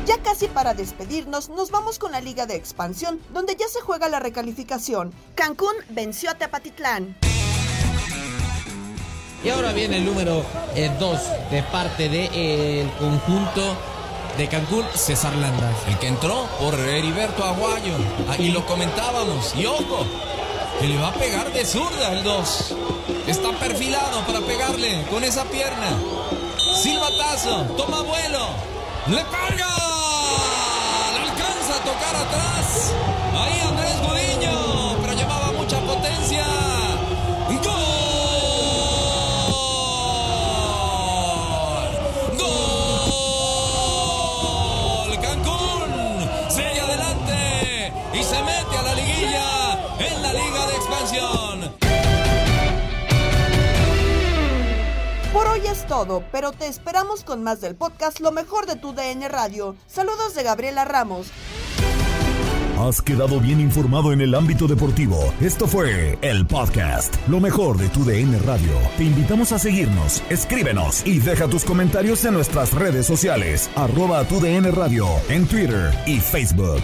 Ya 0.07 0.17
casi 0.23 0.47
para 0.47 0.73
despedirnos, 0.73 1.49
nos 1.49 1.69
vamos 1.69 1.99
con 1.99 2.11
la 2.11 2.21
Liga 2.21 2.47
de 2.47 2.55
Expansión, 2.55 3.19
donde 3.35 3.55
ya 3.55 3.67
se 3.67 3.81
juega 3.81 4.09
la 4.09 4.19
recalificación. 4.19 5.11
Cancún 5.35 5.75
venció 5.91 6.31
a 6.31 6.39
Tepatitlán. 6.39 7.15
Y 9.43 9.49
ahora 9.49 9.71
viene 9.71 9.97
el 9.97 10.05
número 10.05 10.43
2 10.99 11.19
de 11.51 11.63
parte 11.63 12.09
del 12.09 12.89
conjunto 12.99 13.75
de 14.37 14.47
Cancún, 14.47 14.85
César 14.93 15.33
Landa. 15.35 15.71
El 15.87 15.97
que 15.97 16.07
entró 16.07 16.45
por 16.59 16.77
Heriberto 16.77 17.43
Aguayo. 17.43 17.95
Ahí 18.29 18.51
lo 18.51 18.65
comentábamos. 18.65 19.55
Y 19.55 19.65
ojo, 19.65 20.05
que 20.79 20.87
le 20.87 20.97
va 20.97 21.09
a 21.09 21.13
pegar 21.13 21.51
de 21.53 21.65
zurda 21.65 22.11
el 22.11 22.23
2. 22.23 22.75
Está 23.27 23.51
perfilado 23.51 24.21
para 24.25 24.41
pegarle 24.41 25.05
con 25.09 25.23
esa 25.23 25.45
pierna. 25.45 25.97
Silbatazo, 26.81 27.61
toma 27.77 28.01
vuelo. 28.01 28.47
¡Le 29.07 29.23
pega! 29.25 29.75
¡Le 31.13 31.19
alcanza 31.29 31.75
a 31.75 31.83
tocar 31.83 32.15
atrás! 32.15 32.93
Ahí 33.33 33.59
todo, 55.89 56.23
pero 56.31 56.51
te 56.51 56.67
esperamos 56.67 57.23
con 57.23 57.43
más 57.43 57.59
del 57.61 57.75
podcast 57.75 58.19
Lo 58.21 58.31
mejor 58.31 58.67
de 58.67 58.75
tu 58.75 58.93
DN 58.93 59.27
Radio. 59.27 59.75
Saludos 59.87 60.35
de 60.35 60.43
Gabriela 60.43 60.85
Ramos. 60.85 61.27
Has 62.77 63.01
quedado 63.01 63.41
bien 63.41 63.59
informado 63.59 64.13
en 64.13 64.21
el 64.21 64.35
ámbito 64.35 64.67
deportivo. 64.67 65.33
Esto 65.41 65.67
fue 65.67 66.17
el 66.21 66.45
podcast, 66.45 67.13
lo 67.27 67.41
mejor 67.41 67.77
de 67.77 67.89
tu 67.89 68.05
DN 68.05 68.37
Radio. 68.39 68.71
Te 68.97 69.03
invitamos 69.03 69.51
a 69.51 69.59
seguirnos, 69.59 70.23
escríbenos 70.29 71.05
y 71.05 71.19
deja 71.19 71.47
tus 71.49 71.65
comentarios 71.65 72.23
en 72.23 72.35
nuestras 72.35 72.71
redes 72.73 73.05
sociales, 73.05 73.69
arroba 73.75 74.23
tu 74.25 74.39
DN 74.39 74.71
Radio, 74.71 75.07
en 75.27 75.45
Twitter 75.47 75.91
y 76.05 76.19
Facebook. 76.19 76.83